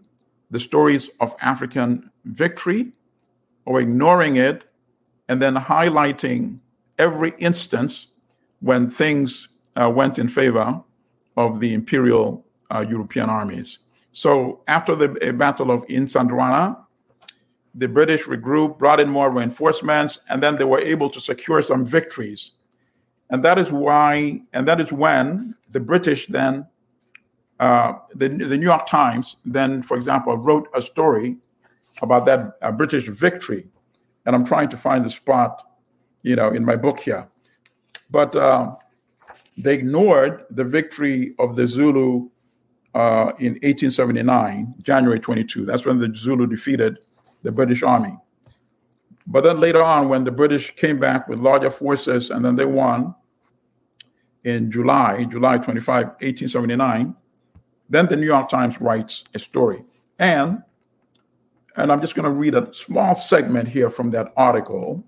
[0.51, 2.93] the stories of African victory
[3.65, 4.63] or ignoring it
[5.27, 6.59] and then highlighting
[6.97, 8.07] every instance
[8.61, 10.81] when things uh, went in favor
[11.37, 13.79] of the imperial uh, European armies.
[14.11, 16.77] So after the Battle of Isandlwana,
[17.75, 21.85] the British regrouped, brought in more reinforcements, and then they were able to secure some
[21.85, 22.51] victories.
[23.29, 26.65] And that is why, and that is when the British then
[27.59, 31.37] uh, the, the New York Times then, for example, wrote a story
[32.01, 33.67] about that uh, British victory,
[34.25, 35.63] and I'm trying to find the spot,
[36.23, 37.27] you know, in my book here.
[38.09, 38.75] But uh,
[39.57, 42.29] they ignored the victory of the Zulu
[42.95, 45.65] uh, in 1879, January 22.
[45.65, 46.99] That's when the Zulu defeated
[47.43, 48.17] the British Army.
[49.27, 52.65] But then later on, when the British came back with larger forces and then they
[52.65, 53.13] won
[54.43, 57.15] in July, July 25, 1879,
[57.89, 59.83] then the New York Times writes a story.
[60.19, 60.63] And
[61.75, 65.03] and I'm just going to read a small segment here from that article,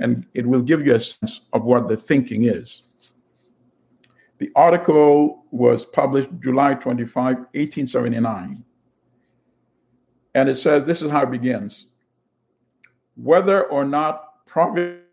[0.00, 2.82] and it will give you a sense of what the thinking is.
[4.38, 8.64] The article was published July 25, 1879.
[10.34, 11.86] And it says this is how it begins.
[13.16, 15.07] Whether or not Providence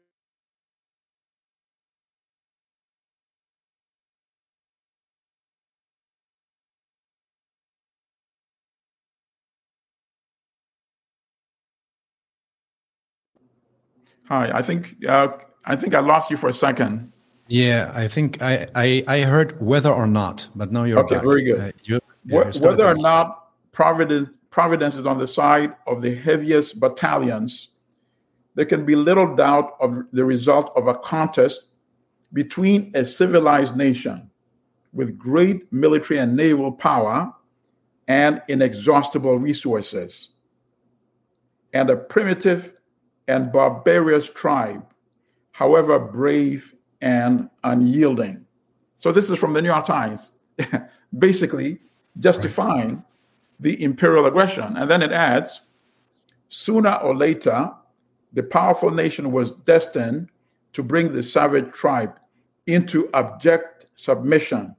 [14.27, 15.29] Hi, I think uh,
[15.65, 17.11] I think I lost you for a second.
[17.47, 21.15] Yeah, I think I I, I heard whether or not, but now you're okay.
[21.15, 21.23] Back.
[21.23, 21.59] Very good.
[21.59, 26.79] Uh, you, yeah, whether or not Providence Providence is on the side of the heaviest
[26.79, 27.69] battalions,
[28.55, 31.65] there can be little doubt of the result of a contest
[32.33, 34.31] between a civilized nation
[34.93, 37.31] with great military and naval power
[38.07, 40.29] and inexhaustible resources,
[41.73, 42.74] and a primitive
[43.27, 44.85] and barbarous tribe,
[45.51, 48.45] however brave and unyielding.
[48.97, 50.31] So, this is from the New York Times,
[51.17, 51.79] basically
[52.19, 53.03] justifying right.
[53.59, 54.77] the imperial aggression.
[54.77, 55.61] And then it adds
[56.49, 57.71] sooner or later,
[58.33, 60.29] the powerful nation was destined
[60.73, 62.19] to bring the savage tribe
[62.67, 64.75] into abject submission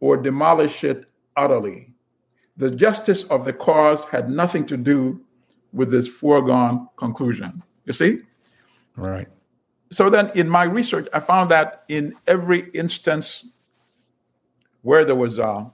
[0.00, 1.94] or demolish it utterly.
[2.56, 5.23] The justice of the cause had nothing to do
[5.74, 7.62] with this foregone conclusion.
[7.84, 8.20] You see?
[8.96, 9.28] Right.
[9.90, 13.44] So then in my research, I found that in every instance
[14.82, 15.70] where there was a,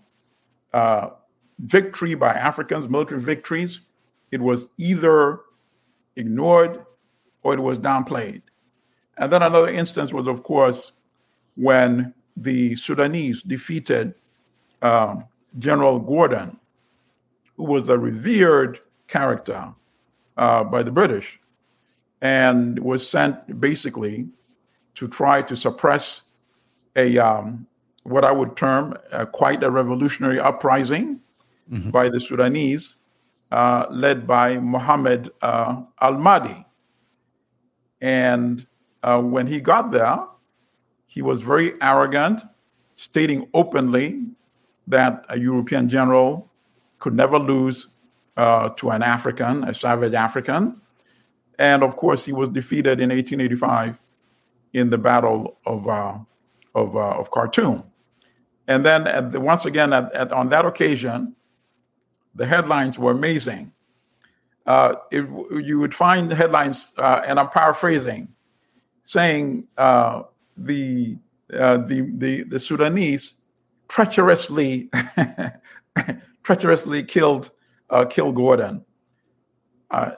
[0.72, 1.11] a
[1.59, 3.80] victory by Africans, military victories,
[4.30, 5.40] it was either
[6.16, 6.84] ignored
[7.42, 8.42] or it was downplayed.
[9.16, 10.92] And then another instance was, of course,
[11.57, 14.14] when the Sudanese defeated
[14.82, 15.24] um,
[15.59, 16.59] General Gordon,
[17.57, 18.78] who was a revered
[19.09, 19.74] character
[20.41, 21.38] uh, by the British
[22.22, 24.26] and was sent basically
[24.95, 26.22] to try to suppress
[26.97, 27.66] a um,
[28.03, 31.20] what I would term uh, quite a revolutionary uprising
[31.70, 31.91] mm-hmm.
[31.91, 32.97] by the Sudanese,
[33.53, 36.64] uh, led by Mohammed uh, Al Mahdi.
[38.01, 38.66] And
[39.03, 40.18] uh, when he got there,
[41.07, 42.41] he was very arrogant,
[42.95, 44.24] stating openly
[44.86, 46.51] that a European general
[46.99, 47.88] could never lose
[48.41, 50.80] uh, to an African, a savage African.
[51.59, 54.01] And of course, he was defeated in 1885
[54.72, 56.16] in the Battle of, uh,
[56.74, 57.84] of, uh, of Khartoum.
[58.66, 61.36] And then the, once again, at, at, on that occasion,
[62.34, 63.72] the headlines were amazing.
[64.64, 65.26] Uh, it,
[65.62, 68.28] you would find the headlines, uh, and I'm paraphrasing,
[69.03, 70.22] saying uh,
[70.57, 71.18] the,
[71.49, 73.34] the, the, the Sudanese
[73.88, 74.88] treacherously
[76.43, 77.51] treacherously killed
[77.91, 78.84] uh, killed Gordon.
[79.91, 80.12] Uh,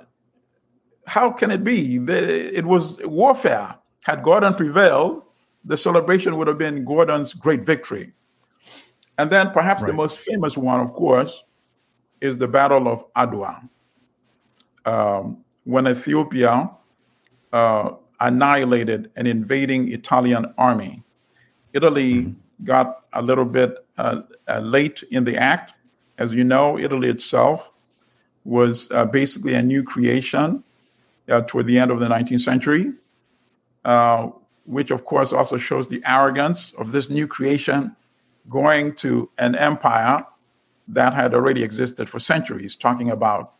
[1.07, 1.99] how can it be?
[1.99, 3.77] The, it was warfare.
[4.05, 5.25] Had Gordon prevailed,
[5.65, 8.13] the celebration would have been Gordon's great victory.
[9.19, 9.89] And then perhaps right.
[9.89, 11.45] the most famous one, of course,
[12.21, 13.69] is the Battle of Adwa,
[14.85, 16.71] um, when Ethiopia
[17.53, 21.03] uh, annihilated an invading Italian army.
[21.73, 22.65] Italy mm-hmm.
[22.65, 25.75] got a little bit uh, uh, late in the act.
[26.19, 27.71] As you know, Italy itself
[28.45, 30.65] was uh, basically a new creation
[31.29, 32.93] uh, toward the end of the 19th century,
[33.85, 34.29] uh,
[34.65, 37.95] which of course also shows the arrogance of this new creation
[38.49, 40.25] going to an empire
[40.89, 43.55] that had already existed for centuries, talking about,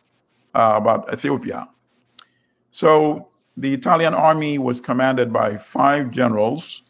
[0.53, 1.67] uh, about Ethiopia.
[2.71, 6.83] So the Italian army was commanded by five generals,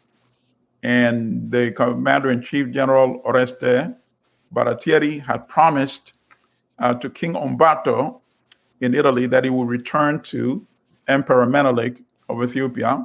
[0.82, 3.96] and the commander in chief, General Oreste
[4.52, 6.14] Baratieri, had promised
[6.78, 8.20] uh, to King Umberto
[8.80, 10.66] in Italy that he would return to
[11.08, 13.04] Emperor Menelik of Ethiopia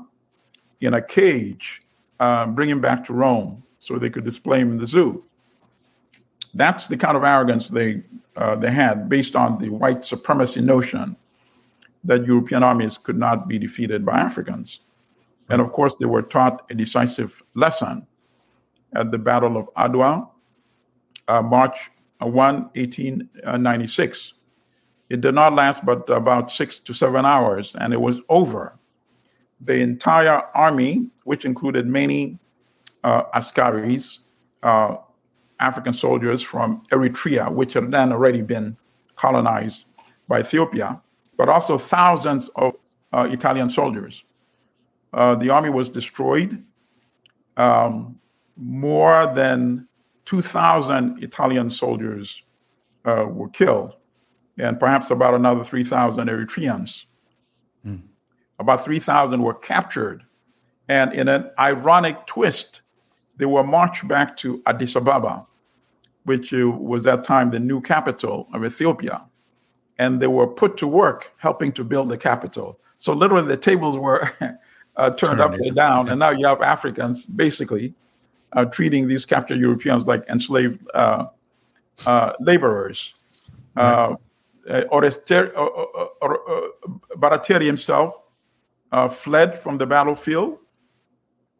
[0.81, 1.81] in a cage,
[2.19, 5.23] uh, bring him back to Rome so they could display him in the zoo.
[6.53, 8.03] That's the kind of arrogance they
[8.35, 11.17] uh, they had based on the white supremacy notion
[12.05, 14.79] that European armies could not be defeated by Africans.
[15.49, 18.07] And of course, they were taught a decisive lesson
[18.93, 20.29] at the Battle of Adwa,
[21.29, 22.31] uh, March 1,
[22.73, 24.33] 1896.
[25.09, 28.77] It did not last but about six to seven hours, and it was over.
[29.61, 32.37] The entire army, which included many
[33.03, 34.19] uh, Askaris,
[34.63, 34.97] uh,
[35.59, 38.77] African soldiers from Eritrea, which had then already been
[39.15, 39.85] colonized
[40.27, 41.01] by Ethiopia,
[41.37, 42.73] but also thousands of
[43.11, 44.23] uh, Italian soldiers.
[45.11, 46.63] Uh, the army was destroyed.
[47.57, 48.19] Um,
[48.55, 49.88] more than
[50.29, 52.43] 2,000 Italian soldiers
[53.03, 53.95] uh, were killed,
[54.59, 57.05] and perhaps about another 3,000 Eritreans.
[57.83, 58.01] Mm.
[58.59, 60.21] About 3,000 were captured.
[60.87, 62.81] And in an ironic twist,
[63.37, 65.47] they were marched back to Addis Ababa,
[66.25, 69.25] which uh, was that time the new capital of Ethiopia.
[69.97, 72.79] And they were put to work helping to build the capital.
[72.99, 74.31] So literally, the tables were
[74.95, 77.95] uh, turned upside down, and now you have Africans basically
[78.53, 81.27] uh, treating these captured Europeans like enslaved uh,
[82.05, 83.13] uh, laborers.
[83.75, 84.15] Uh,
[84.67, 85.53] Orester-
[87.17, 88.19] Baratieri himself
[89.11, 90.57] fled from the battlefield,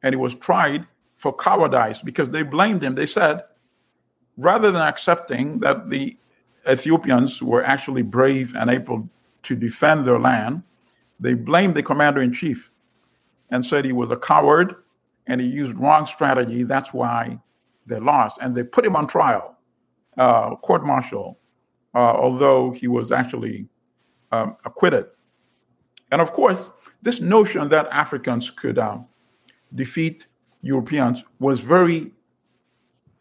[0.04, 0.86] and he was tried
[1.18, 2.96] for cowardice because they blamed him.
[2.96, 3.44] They said,
[4.38, 6.18] rather than accepting that the
[6.70, 9.10] Ethiopians were actually brave and able
[9.44, 10.64] to defend their land,
[11.20, 12.72] they blamed the commander in chief
[13.50, 14.76] and said he was a coward
[15.30, 16.64] and he used wrong strategy.
[16.64, 17.40] That's why
[17.86, 18.40] they lost.
[18.42, 19.56] And they put him on trial,
[20.18, 21.40] uh, court martial,
[21.96, 23.68] uh, although he was actually
[24.32, 25.06] um, acquitted.
[26.12, 26.70] And of course,
[27.02, 29.06] this notion that Africans could um,
[29.76, 30.28] defeat
[30.62, 32.12] Europeans was very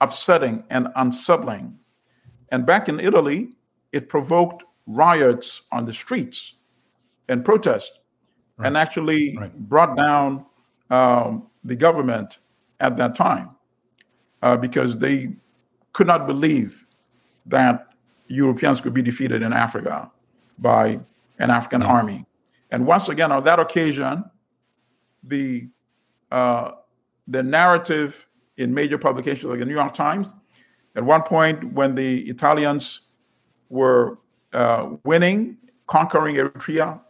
[0.00, 1.78] upsetting and unsettling.
[2.50, 3.50] And back in Italy,
[3.92, 6.54] it provoked riots on the streets
[7.28, 8.00] and protest,
[8.56, 8.66] right.
[8.66, 9.54] and actually right.
[9.68, 10.46] brought down
[10.90, 12.38] um, the government
[12.80, 13.50] at that time
[14.42, 15.36] uh, because they
[15.92, 16.86] could not believe
[17.46, 17.88] that
[18.28, 20.11] Europeans could be defeated in Africa
[20.59, 21.00] by
[21.38, 22.26] an African army.
[22.70, 24.24] And once again, on that occasion,
[25.22, 25.68] the
[26.30, 26.72] uh,
[27.26, 28.26] the narrative
[28.59, 30.32] in major publications like the New York Times.
[30.94, 33.02] At one point, when the Italians
[33.68, 34.18] were
[34.52, 35.56] uh, winning,
[35.86, 37.00] conquering Eritrea,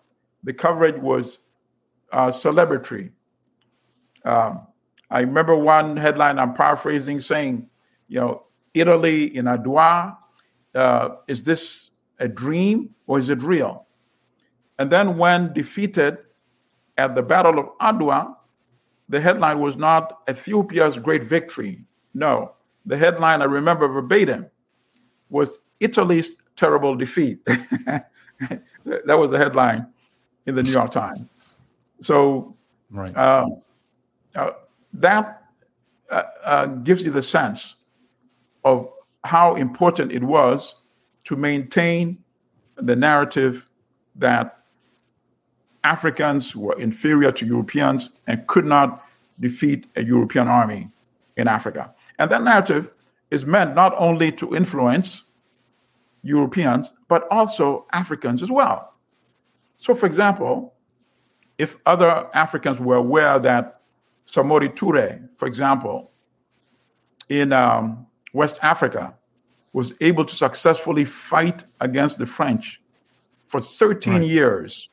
[0.44, 1.38] the coverage was
[2.12, 3.10] uh, celebratory.
[4.24, 4.60] Um,
[5.10, 7.68] I remember one headline I'm paraphrasing saying,
[8.08, 8.44] you know,
[8.74, 10.16] Italy in Adwa,
[10.74, 13.86] uh, is this a dream or is it real?
[14.78, 16.18] And then, when defeated
[16.98, 18.36] at the Battle of Adwa,
[19.08, 21.84] the headline was not Ethiopia's great victory.
[22.14, 22.52] No,
[22.86, 24.46] the headline I remember verbatim
[25.30, 27.44] was Italy's terrible defeat.
[27.46, 28.04] that
[28.84, 29.86] was the headline
[30.46, 31.26] in the New York Times.
[32.00, 32.56] So,
[32.90, 33.16] right.
[33.16, 33.46] Uh,
[34.38, 34.52] uh,
[34.92, 35.42] that
[36.10, 37.74] uh, uh, gives you the sense
[38.64, 38.88] of
[39.24, 40.76] how important it was
[41.24, 42.16] to maintain
[42.76, 43.68] the narrative
[44.14, 44.60] that
[45.84, 49.04] Africans were inferior to Europeans and could not
[49.40, 50.88] defeat a European army
[51.36, 51.92] in Africa.
[52.18, 52.90] And that narrative
[53.30, 55.24] is meant not only to influence
[56.22, 58.94] Europeans, but also Africans as well.
[59.78, 60.74] So, for example,
[61.58, 63.77] if other Africans were aware that
[64.30, 66.10] Samori Toure, for example,
[67.28, 69.14] in um, West Africa,
[69.72, 72.80] was able to successfully fight against the French
[73.46, 74.22] for 13 right.
[74.22, 74.90] years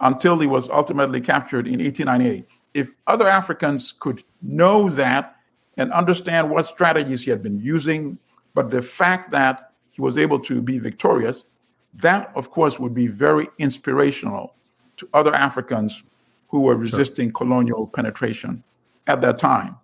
[0.00, 2.46] until he was ultimately captured in 1898.
[2.74, 5.36] If other Africans could know that
[5.78, 8.18] and understand what strategies he had been using,
[8.54, 11.44] but the fact that he was able to be victorious,
[11.94, 14.54] that, of course, would be very inspirational
[14.98, 16.02] to other Africans
[16.48, 17.32] who were resisting sure.
[17.34, 18.62] colonial penetration
[19.06, 19.76] at that time.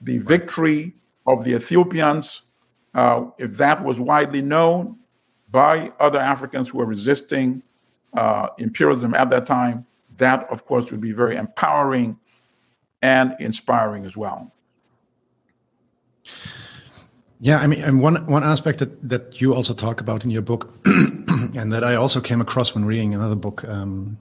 [0.00, 0.94] The victory
[1.26, 2.42] of the Ethiopians,
[2.94, 4.98] uh, if that was widely known
[5.50, 7.62] by other Africans who were resisting
[8.14, 12.18] uh, imperialism at that time, that, of course, would be very empowering
[13.02, 14.52] and inspiring as well.
[17.40, 20.40] Yeah, I mean, and one one aspect that that you also talk about in your
[20.40, 24.16] book, and that I also came across when reading another book, um,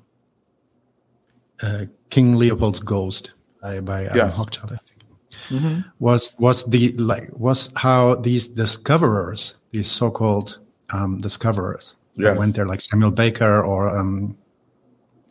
[1.61, 3.31] uh, King Leopold's Ghost
[3.63, 4.37] by, by Adam yes.
[4.37, 5.01] Hochschild, I think,
[5.49, 5.79] mm-hmm.
[5.99, 10.59] was was the like was how these discoverers, these so-called
[10.91, 12.37] um, discoverers, yes.
[12.37, 14.37] went there, like Samuel Baker or um,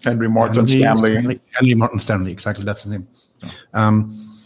[0.03, 1.11] Henry Morton Henry Stanley.
[1.13, 1.41] Stanley.
[1.53, 3.07] Henry Morton Stanley, exactly, that's his name.
[3.75, 4.39] Um,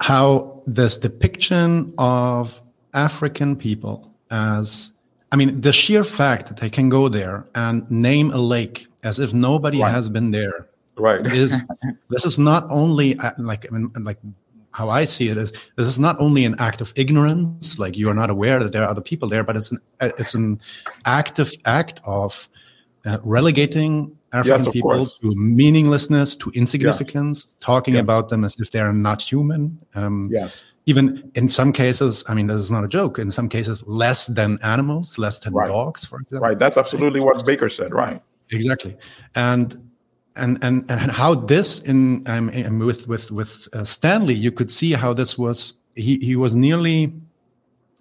[0.00, 2.60] how this depiction of
[2.92, 4.92] African people as
[5.30, 9.18] I mean, the sheer fact that they can go there and name a lake as
[9.18, 9.90] if nobody right.
[9.90, 11.24] has been there, right?
[11.26, 11.62] Is
[12.10, 14.18] this is not only uh, like I mean, like
[14.72, 18.08] how I see it is this is not only an act of ignorance, like you
[18.08, 20.60] are not aware that there are other people there, but it's an uh, it's an
[21.06, 22.48] active act of
[23.06, 25.18] uh, relegating African yes, people course.
[25.18, 27.52] to meaninglessness, to insignificance, yeah.
[27.60, 28.00] talking yeah.
[28.00, 29.78] about them as if they are not human.
[29.94, 30.60] Um, yes.
[30.86, 33.18] Even in some cases, I mean, this is not a joke.
[33.18, 35.68] In some cases, less than animals, less than right.
[35.68, 36.40] dogs, for example.
[36.46, 36.58] Right.
[36.58, 37.94] That's absolutely what Baker said.
[37.94, 38.20] Right.
[38.50, 38.96] Exactly.
[39.34, 39.76] And
[40.36, 44.92] and and and how this in um, with with with uh, Stanley, you could see
[44.92, 45.74] how this was.
[45.94, 47.12] He he was nearly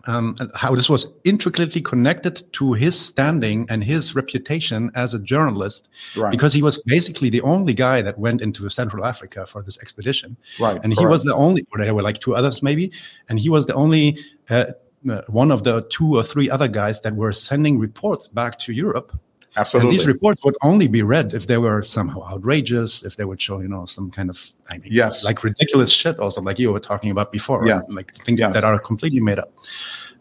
[0.05, 5.89] um, how this was intricately connected to his standing and his reputation as a journalist,
[6.15, 6.31] right.
[6.31, 10.35] because he was basically the only guy that went into Central Africa for this expedition.
[10.59, 12.91] Right, and he was the only, or there were like two others maybe,
[13.29, 14.17] and he was the only
[14.49, 14.65] uh,
[15.09, 18.73] uh, one of the two or three other guys that were sending reports back to
[18.73, 19.17] Europe.
[19.55, 19.89] Absolutely.
[19.89, 23.39] And these reports would only be read if they were somehow outrageous, if they would
[23.39, 25.23] show, you know, some kind of, I mean, yes.
[25.23, 27.83] like ridiculous shit, also, like you were talking about before, yes.
[27.89, 28.53] like things yes.
[28.53, 29.53] that are completely made up.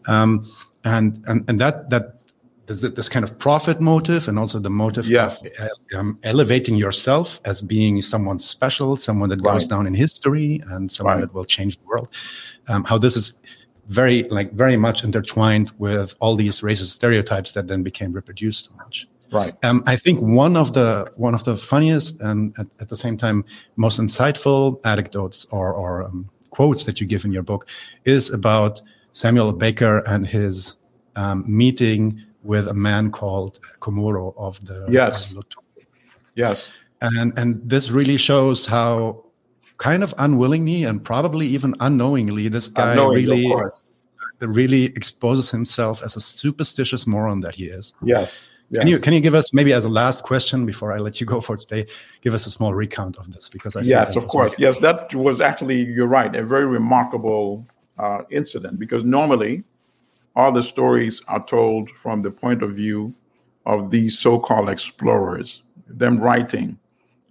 [0.07, 0.45] Um,
[0.83, 2.19] and, and, and that, that,
[2.67, 5.43] this, this kind of profit motive and also the motive yes.
[5.43, 10.61] of uh, um, elevating yourself as being someone special, someone that goes down in history
[10.69, 11.21] and someone right.
[11.21, 12.07] that will change the world.
[12.69, 13.33] Um, how this is
[13.87, 18.71] very, like, very much intertwined with all these racist stereotypes that then became reproduced so
[18.77, 19.09] much.
[19.33, 19.53] Right.
[19.63, 23.17] Um, I think one of the one of the funniest and at, at the same
[23.17, 23.43] time
[23.75, 27.67] most insightful anecdotes or, or um, quotes that you give in your book
[28.05, 28.79] is about
[29.13, 30.75] Samuel Baker and his
[31.15, 35.35] um, meeting with a man called Komoro of the yes,
[36.35, 39.25] yes, and and this really shows how
[39.77, 43.51] kind of unwillingly and probably even unknowingly this guy really
[44.41, 47.93] really exposes himself as a superstitious moron that he is.
[48.03, 48.49] Yes.
[48.73, 48.81] Yes.
[48.81, 51.27] Can you can you give us maybe as a last question before I let you
[51.27, 51.85] go for today?
[52.21, 55.41] Give us a small recount of this because I yes, of course, yes, that was
[55.41, 57.67] actually you're right, a very remarkable
[57.99, 59.63] uh, incident because normally
[60.35, 63.13] all the stories are told from the point of view
[63.67, 66.79] of these so-called explorers, them writing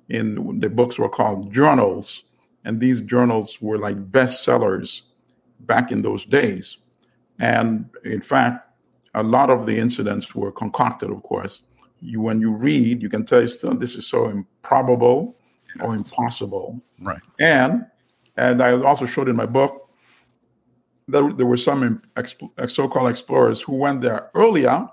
[0.09, 2.23] in the books were called journals,
[2.65, 5.03] and these journals were like bestsellers
[5.59, 6.77] back in those days,
[7.41, 8.69] and in fact
[9.15, 11.61] a lot of the incidents were concocted, of course.
[12.01, 15.37] You, when you read, you can tell yourself this is so improbable
[15.77, 15.85] yes.
[15.85, 16.83] or impossible.
[17.01, 17.21] Right.
[17.39, 17.87] And
[18.37, 19.91] and I also showed in my book
[21.09, 22.03] that there were some
[22.67, 24.89] so-called explorers who went there earlier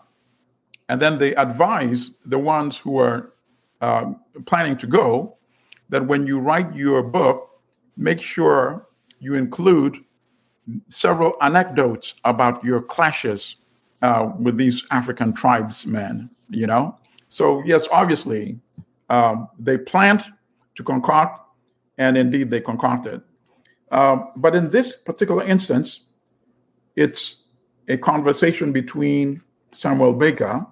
[0.90, 3.34] and then they advised the ones who were
[3.80, 4.12] uh,
[4.46, 5.38] planning to go
[5.90, 7.62] that when you write your book,
[7.96, 8.88] make sure
[9.20, 9.98] you include
[10.90, 13.58] several anecdotes about your clashes
[14.02, 16.98] uh, with these African tribesmen, you know?
[17.30, 18.60] So, yes, obviously,
[19.10, 20.24] um, they planned
[20.76, 21.42] to concoct,
[21.98, 23.22] and indeed they concocted.
[23.92, 26.06] Uh, but in this particular instance,
[26.96, 27.44] it's
[27.88, 30.66] a conversation between Samuel Baker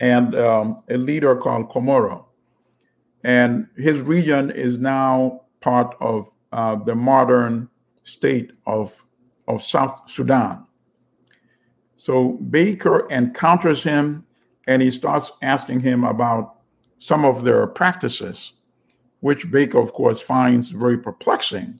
[0.00, 2.24] and um, a leader called Komoro.
[3.24, 7.68] And his region is now part of uh, the modern
[8.04, 8.94] state of,
[9.46, 10.64] of South Sudan.
[12.00, 14.24] So Baker encounters him
[14.66, 16.54] and he starts asking him about
[16.98, 18.54] some of their practices,
[19.20, 21.78] which Baker, of course, finds very perplexing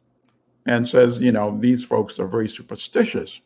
[0.67, 3.41] and says, you know, these folks are very superstitious.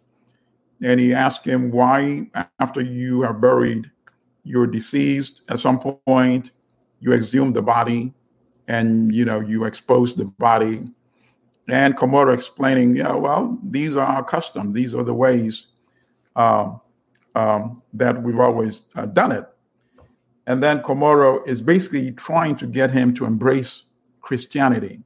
[0.83, 2.29] And he asks him why,
[2.59, 3.89] after you have buried
[4.43, 6.51] your deceased, at some point
[6.99, 8.13] you exhume the body
[8.67, 10.89] and, you know, you expose the body.
[11.69, 14.73] And Komoro explaining, yeah, well, these are our custom.
[14.73, 15.69] These are the ways
[16.37, 16.81] um,
[17.35, 19.45] um, that we've always uh, done it.
[20.47, 23.85] And then Komoro is basically trying to get him to embrace
[24.21, 25.01] Christianity.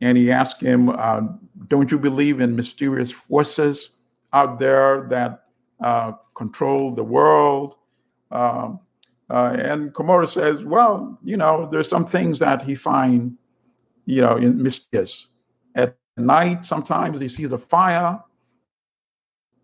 [0.00, 1.22] And he asked him, uh,
[1.68, 3.90] Don't you believe in mysterious forces
[4.32, 5.44] out there that
[5.82, 7.74] uh, control the world?
[8.30, 8.80] Um,
[9.30, 13.36] uh, and Komoro says, Well, you know, there's some things that he find,
[14.06, 15.26] you know, mysterious.
[15.74, 18.20] At night, sometimes he sees a fire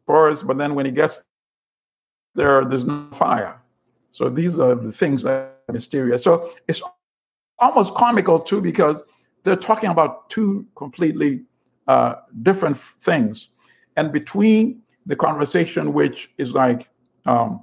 [0.07, 1.23] forest, but then when he gets
[2.35, 3.61] there, there's no fire.
[4.11, 6.23] So these are the things that are mysterious.
[6.23, 6.83] So it's
[7.59, 9.03] almost comical too, because
[9.43, 11.43] they're talking about two completely
[11.87, 13.49] uh, different things.
[13.97, 16.89] And between the conversation, which is like,
[17.27, 17.63] um,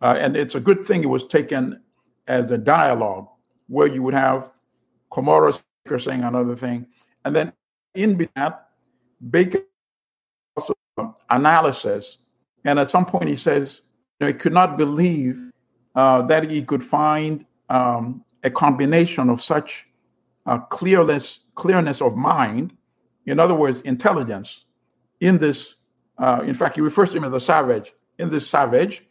[0.00, 1.80] uh, and it's a good thing it was taken
[2.26, 3.28] as a dialogue
[3.68, 4.50] where you would have
[5.10, 5.60] Komoro
[5.98, 6.86] saying another thing.
[7.24, 7.52] And then
[7.94, 8.68] in that,
[9.30, 9.60] Baker
[11.30, 12.18] analysis.
[12.64, 13.80] And at some point he says,
[14.20, 15.50] you know, he could not believe
[15.94, 19.86] uh, that he could find um, a combination of such
[20.46, 22.76] uh, clearness, clearness of mind,
[23.26, 24.64] in other words, intelligence,
[25.20, 25.76] in this.
[26.18, 29.02] Uh, in fact, he refers to him as a savage, in this savage,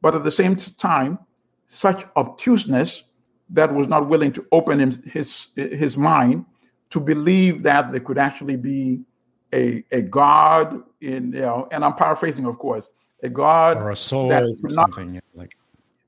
[0.00, 1.18] but at the same time,
[1.66, 3.04] such obtuseness
[3.50, 6.44] that was not willing to open him, his his mind
[6.90, 9.00] to believe that there could actually be
[9.52, 12.88] a, a God in you know, and I'm paraphrasing, of course,
[13.22, 15.56] a God or a soul that or something not, like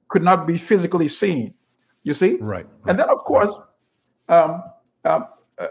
[0.09, 1.55] could not be physically seen.
[2.03, 2.41] You see, right?
[2.41, 3.53] right and then, of course,
[4.29, 4.39] right.
[4.39, 4.63] um,
[5.05, 5.21] uh,
[5.59, 5.67] uh,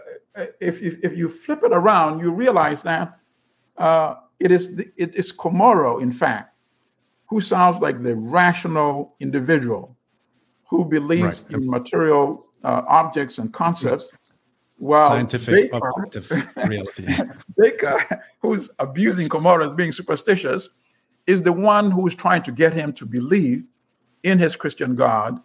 [0.60, 3.18] if, if, if you flip it around, you realize that
[3.78, 6.56] uh, it is the, it is Komoro, in fact,
[7.26, 9.96] who sounds like the rational individual
[10.68, 11.52] who believes right.
[11.52, 14.10] in material uh, objects and concepts.
[14.78, 17.06] Well, scientific Baker, objective reality.
[17.56, 20.68] Baker, who's abusing Komoro as being superstitious,
[21.26, 23.64] is the one who's trying to get him to believe
[24.24, 25.40] in his Christian God,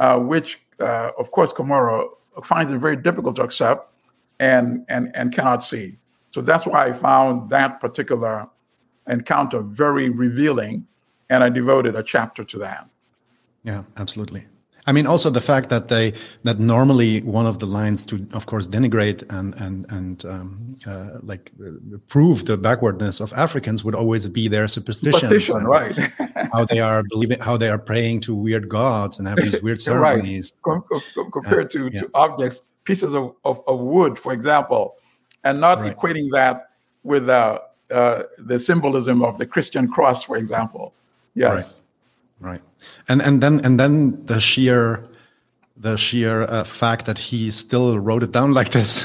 [0.00, 2.08] uh, which, uh, of course, Komoro
[2.42, 3.92] finds it very difficult to accept
[4.40, 5.96] and, and, and cannot see.
[6.28, 8.48] So that's why I found that particular
[9.08, 10.86] encounter very revealing,
[11.30, 12.88] and I devoted a chapter to that.
[13.62, 14.46] Yeah, absolutely.
[14.86, 16.12] I mean, also the fact that they
[16.42, 21.18] that normally one of the lines to, of course, denigrate and and and um, uh,
[21.22, 25.96] like uh, prove the backwardness of Africans would always be their Superstition, right?
[26.52, 29.80] how they are believing, how they are praying to weird gods and have these weird
[29.88, 30.82] ceremonies, right.
[31.32, 32.02] compared to, yeah.
[32.02, 34.96] to objects, pieces of, of, of, wood, for example,
[35.44, 35.96] and not right.
[35.96, 36.70] equating that
[37.04, 40.92] with uh, uh, the symbolism of the Christian cross, for example.
[41.34, 41.54] Yes.
[41.54, 41.80] Right
[42.40, 42.60] right
[43.08, 45.08] and and then and then the sheer
[45.76, 49.04] the sheer uh, fact that he still wrote it down like this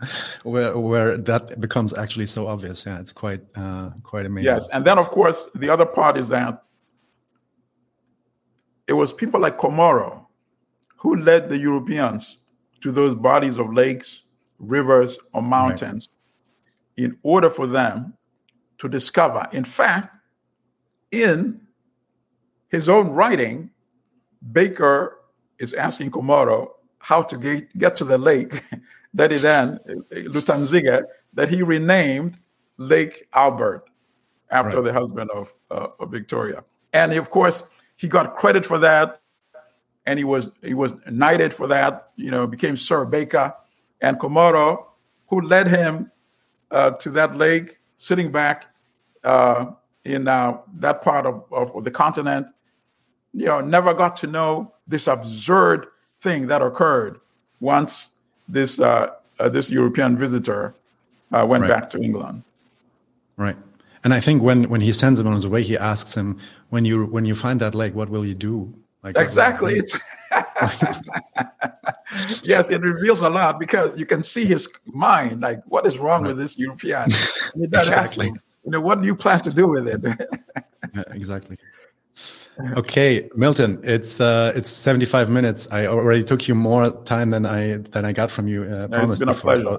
[0.42, 4.84] where where that becomes actually so obvious yeah it's quite uh, quite amazing yes and
[4.84, 6.62] then of course the other part is that
[8.90, 10.26] it was people like Komoro
[10.96, 12.36] who led the Europeans
[12.80, 14.22] to those bodies of lakes,
[14.58, 16.08] rivers, or mountains
[16.98, 17.04] right.
[17.04, 18.14] in order for them
[18.78, 19.46] to discover.
[19.52, 20.14] In fact,
[21.12, 21.60] in
[22.70, 23.70] his own writing,
[24.52, 25.18] Baker
[25.58, 28.62] is asking Komoro how to get, get to the lake
[29.14, 29.78] that he then,
[30.10, 31.02] Lutanzige,
[31.34, 32.36] that he renamed
[32.78, 33.84] Lake Albert
[34.50, 34.84] after right.
[34.84, 36.64] the husband of, uh, of Victoria.
[36.92, 37.62] And of course,
[37.96, 39.20] he got credit for that.
[40.06, 43.54] And he was he was knighted for that, you know, became Sir Baker.
[44.00, 44.86] And Komoro,
[45.28, 46.10] who led him
[46.70, 48.64] uh, to that lake, sitting back
[49.22, 49.66] uh,
[50.04, 52.46] in uh, that part of, of, the continent,
[53.32, 55.86] you know, never got to know this absurd
[56.20, 57.20] thing that occurred
[57.60, 58.10] once
[58.48, 60.74] this uh, uh, this European visitor
[61.32, 61.68] uh, went Right.
[61.68, 62.42] back to England.
[63.36, 63.56] Right.
[64.04, 66.38] And I think when when he sends him on his way, he asks him,
[66.70, 69.28] "When you when you find that lake, what will you do?" Like what will you
[69.28, 69.78] Exactly.
[69.78, 69.98] It's
[72.44, 75.40] yes, it reveals a lot because you can see his mind.
[75.40, 77.08] Like, what is wrong with this European?
[77.54, 78.26] And then ask Exactly.
[78.64, 80.00] you know, what do you plan to do with it?
[80.94, 81.56] Yeah, exactly.
[82.76, 85.66] Okay, Milton, it's uh, it's seventy five minutes.
[85.72, 88.64] I already took you more time than I than I got from you.
[88.64, 89.54] Uh, promised been a before.
[89.54, 89.78] pleasure.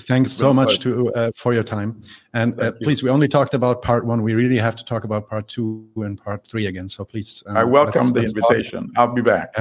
[0.00, 2.00] Thanks so much to uh, for your time.
[2.32, 2.86] And uh, you.
[2.86, 4.22] please, we only talked about part one.
[4.22, 6.88] We really have to talk about part two and part three again.
[6.88, 8.90] So please, um, I welcome let's- the let's talk invitation.
[8.96, 9.54] I'll be back.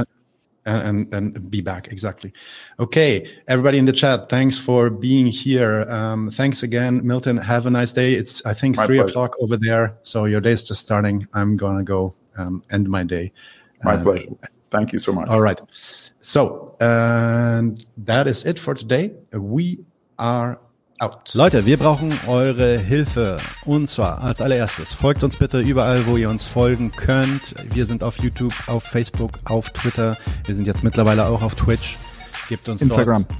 [0.65, 2.31] and and be back exactly.
[2.79, 5.85] Okay, everybody in the chat, thanks for being here.
[5.89, 7.35] Um, thanks again, Milton.
[7.35, 8.13] Have a nice day.
[8.13, 9.09] It's I think My three pleasure.
[9.09, 11.27] o'clock over there, so your day is just starting.
[11.33, 13.31] I'm gonna go um, end my day.
[13.83, 14.35] My Uh, pleasure.
[14.69, 15.27] Thank you so much.
[15.29, 15.59] All right.
[16.21, 19.11] So, and that is it for today.
[19.33, 19.79] We
[20.17, 20.59] are
[21.01, 21.33] out.
[21.33, 23.37] Leute, wir brauchen eure Hilfe.
[23.65, 27.55] Und zwar als allererstes, folgt uns bitte überall, wo ihr uns folgen könnt.
[27.73, 30.15] Wir sind auf YouTube, auf Facebook, auf Twitter.
[30.45, 31.97] Wir sind jetzt mittlerweile auch auf Twitch.
[32.47, 33.25] Gebt uns Instagram.
[33.27, 33.39] Dort,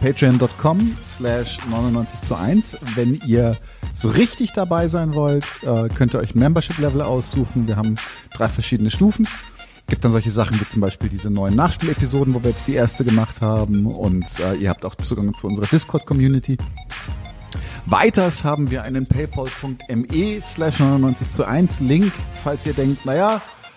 [0.00, 2.76] Patreon.com slash 99 zu 1.
[2.94, 3.56] Wenn ihr
[3.94, 7.68] so richtig dabei sein wollt, äh, könnt ihr euch Membership-Level aussuchen.
[7.68, 7.96] Wir haben
[8.32, 9.28] drei verschiedene Stufen.
[9.88, 13.04] Gibt dann solche Sachen wie zum Beispiel diese neuen Nachspielepisoden, wo wir jetzt die erste
[13.04, 13.86] gemacht haben.
[13.86, 16.56] Und äh, ihr habt auch Zugang zu unserer Discord-Community.
[17.86, 22.12] Weiters haben wir einen paypal.me slash 99 zu 1 Link.
[22.42, 23.42] Falls ihr denkt, naja,